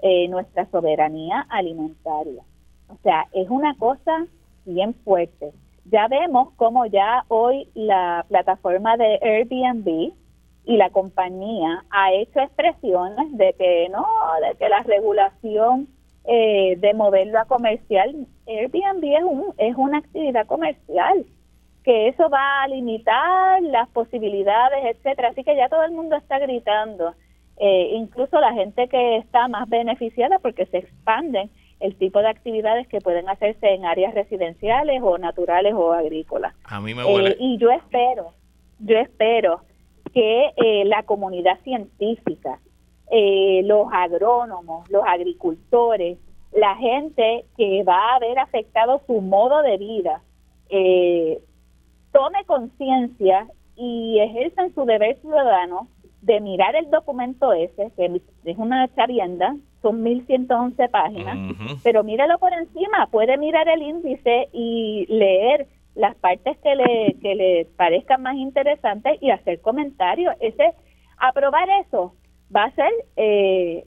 [0.01, 2.43] eh, nuestra soberanía alimentaria.
[2.89, 4.25] O sea, es una cosa
[4.65, 5.51] bien fuerte.
[5.85, 10.13] Ya vemos cómo ya hoy la plataforma de Airbnb
[10.65, 14.05] y la compañía ha hecho expresiones de que no,
[14.41, 15.87] de que la regulación
[16.25, 21.25] eh, de moverlo a comercial, Airbnb es, un, es una actividad comercial,
[21.87, 25.29] que eso va a limitar las posibilidades, etcétera.
[25.29, 27.13] Así que ya todo el mundo está gritando,
[27.55, 32.89] eh, incluso la gente que está más beneficiada porque se expanden el tipo de actividades
[32.89, 36.53] que pueden hacerse en áreas residenciales o naturales o agrícolas.
[36.65, 37.29] A mí me huele.
[37.29, 38.33] Eh, y yo espero,
[38.79, 39.61] yo espero
[40.13, 42.59] que eh, la comunidad científica,
[43.09, 46.17] eh, los agrónomos, los agricultores,
[46.51, 50.21] la gente que va a haber afectado su modo de vida,
[50.67, 51.39] eh,
[52.11, 55.87] tome conciencia y ejerzan su deber ciudadano
[56.21, 61.37] de mirar el documento ese, que es una chavienda, son 1111 páginas,
[61.83, 67.35] pero míralo por encima, puede mirar el índice y leer las partes que le, que
[67.35, 70.35] le parezcan más interesantes y hacer comentarios.
[70.39, 70.73] Ese,
[71.17, 72.13] aprobar eso
[72.53, 73.85] va a ser eh,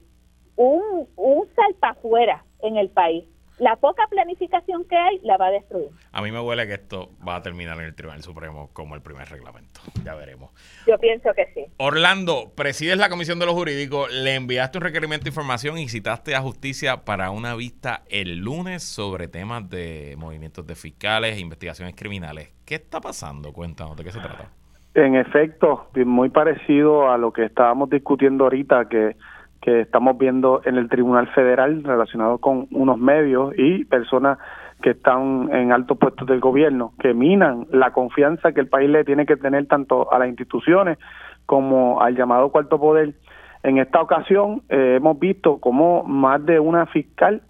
[0.55, 3.25] un, un salpafuera en el país
[3.59, 5.89] la poca planificación que hay la va a destruir.
[6.11, 9.01] A mí me huele que esto va a terminar en el Tribunal Supremo como el
[9.01, 9.81] primer reglamento.
[10.03, 10.51] Ya veremos.
[10.87, 11.65] Yo pienso que sí.
[11.77, 16.35] Orlando, presides la Comisión de los Jurídicos, le enviaste un requerimiento de información y citaste
[16.35, 21.95] a justicia para una vista el lunes sobre temas de movimientos de fiscales e investigaciones
[21.95, 22.49] criminales.
[22.65, 23.53] ¿Qué está pasando?
[23.53, 24.49] Cuéntanos, ¿de qué se trata?
[24.93, 29.15] En efecto, muy parecido a lo que estábamos discutiendo ahorita, que
[29.61, 34.39] que estamos viendo en el Tribunal Federal relacionado con unos medios y personas
[34.81, 39.03] que están en altos puestos del gobierno, que minan la confianza que el país le
[39.03, 40.97] tiene que tener tanto a las instituciones
[41.45, 43.13] como al llamado cuarto poder.
[43.61, 47.41] En esta ocasión eh, hemos visto cómo más de una fiscal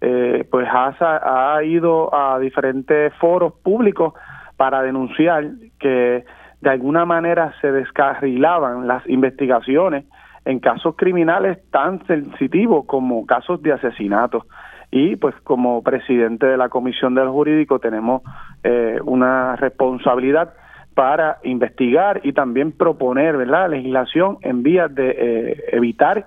[0.00, 4.14] eh, pues ha, ha ido a diferentes foros públicos
[4.56, 5.44] para denunciar
[5.78, 6.24] que
[6.60, 10.04] de alguna manera se descarrilaban las investigaciones
[10.44, 14.46] en casos criminales tan sensitivos como casos de asesinato.
[14.90, 18.22] Y pues como presidente de la Comisión del Jurídico tenemos
[18.64, 20.52] eh, una responsabilidad
[20.94, 23.70] para investigar y también proponer ¿verdad?
[23.70, 26.26] legislación en vías de eh, evitar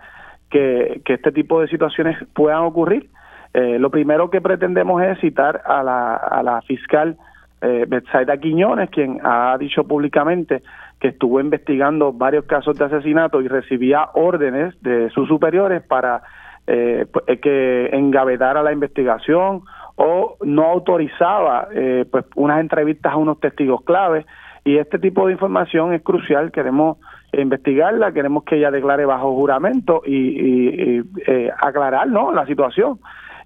[0.50, 3.10] que, este tipo de situaciones puedan ocurrir.
[3.54, 7.18] Eh, lo primero que pretendemos es citar a la, a la fiscal
[7.62, 10.64] eh, Betsaida Quiñones, quien ha dicho públicamente
[11.04, 16.24] que estuvo investigando varios casos de asesinato y recibía órdenes de sus superiores para
[16.66, 19.64] eh, pues, eh, que engavetara la investigación
[19.98, 24.26] o no autorizaba eh, pues unas entrevistas a unos testigos clave.
[24.64, 26.54] Y este tipo de información es crucial.
[26.54, 26.98] Queremos
[27.34, 33.00] investigarla queremos que ella declare bajo juramento y, y, eh, aclarar no la situación.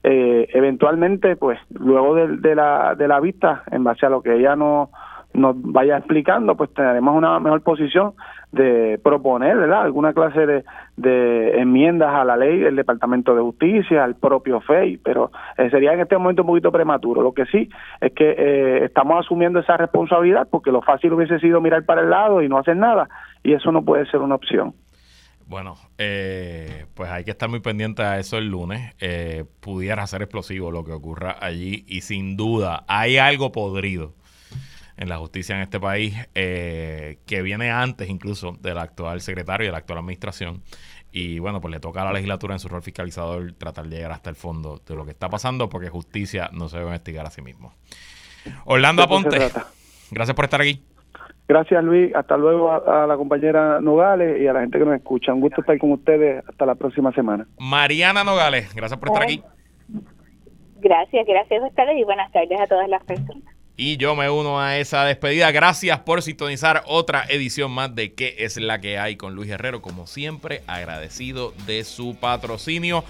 [0.03, 4.55] Eh, eventualmente, pues luego de, la, de la vista, en base a lo que ella
[4.55, 4.89] nos,
[5.37, 8.13] nos vaya explicando, pues tendremos una mejor posición
[8.51, 10.63] de proponer, ¿verdad?, alguna clase
[10.97, 15.93] de, enmiendas a la ley del Departamento de Justicia, al propio FEI, pero eh, sería
[15.93, 17.21] en este momento un poquito prematuro.
[17.21, 17.69] Lo que sí
[18.01, 22.09] es que eh, estamos asumiendo esa responsabilidad porque lo fácil hubiese sido mirar para el
[22.09, 23.07] lado y no hacer nada,
[23.43, 24.73] y eso no puede ser una opción.
[25.47, 28.93] Bueno, eh, pues hay que estar muy pendiente a eso el lunes.
[28.99, 34.13] Eh, pudiera ser explosivo lo que ocurra allí y sin duda hay algo podrido
[34.97, 39.67] en la justicia en este país eh, que viene antes incluso del actual secretario y
[39.67, 40.61] de la actual administración.
[41.11, 44.11] Y bueno, pues le toca a la legislatura en su rol fiscalizador tratar de llegar
[44.11, 47.29] hasta el fondo de lo que está pasando porque justicia no se debe investigar a
[47.29, 47.73] sí mismo.
[48.65, 49.37] Orlando Aponte,
[50.11, 50.83] gracias por estar aquí.
[51.47, 55.33] Gracias Luis, hasta luego a, la compañera Nogales y a la gente que nos escucha.
[55.33, 57.47] Un gusto estar con ustedes hasta la próxima semana.
[57.57, 59.41] Mariana Nogales, gracias por estar aquí.
[60.79, 63.56] Gracias, gracias a ustedes y buenas tardes a todas las personas.
[63.79, 65.51] Y yo me uno a esa despedida.
[65.51, 69.83] Gracias por sintonizar otra edición más de ¿Qué es la que hay con Luis Herrero?
[69.83, 73.03] Como siempre, agradecido de su patrocinio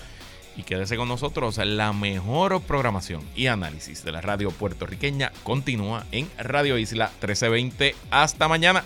[0.57, 1.57] y quédese con nosotros.
[1.57, 7.95] La mejor programación y análisis de la radio puertorriqueña continúa en Radio Isla 1320.
[8.11, 8.83] Hasta mañana.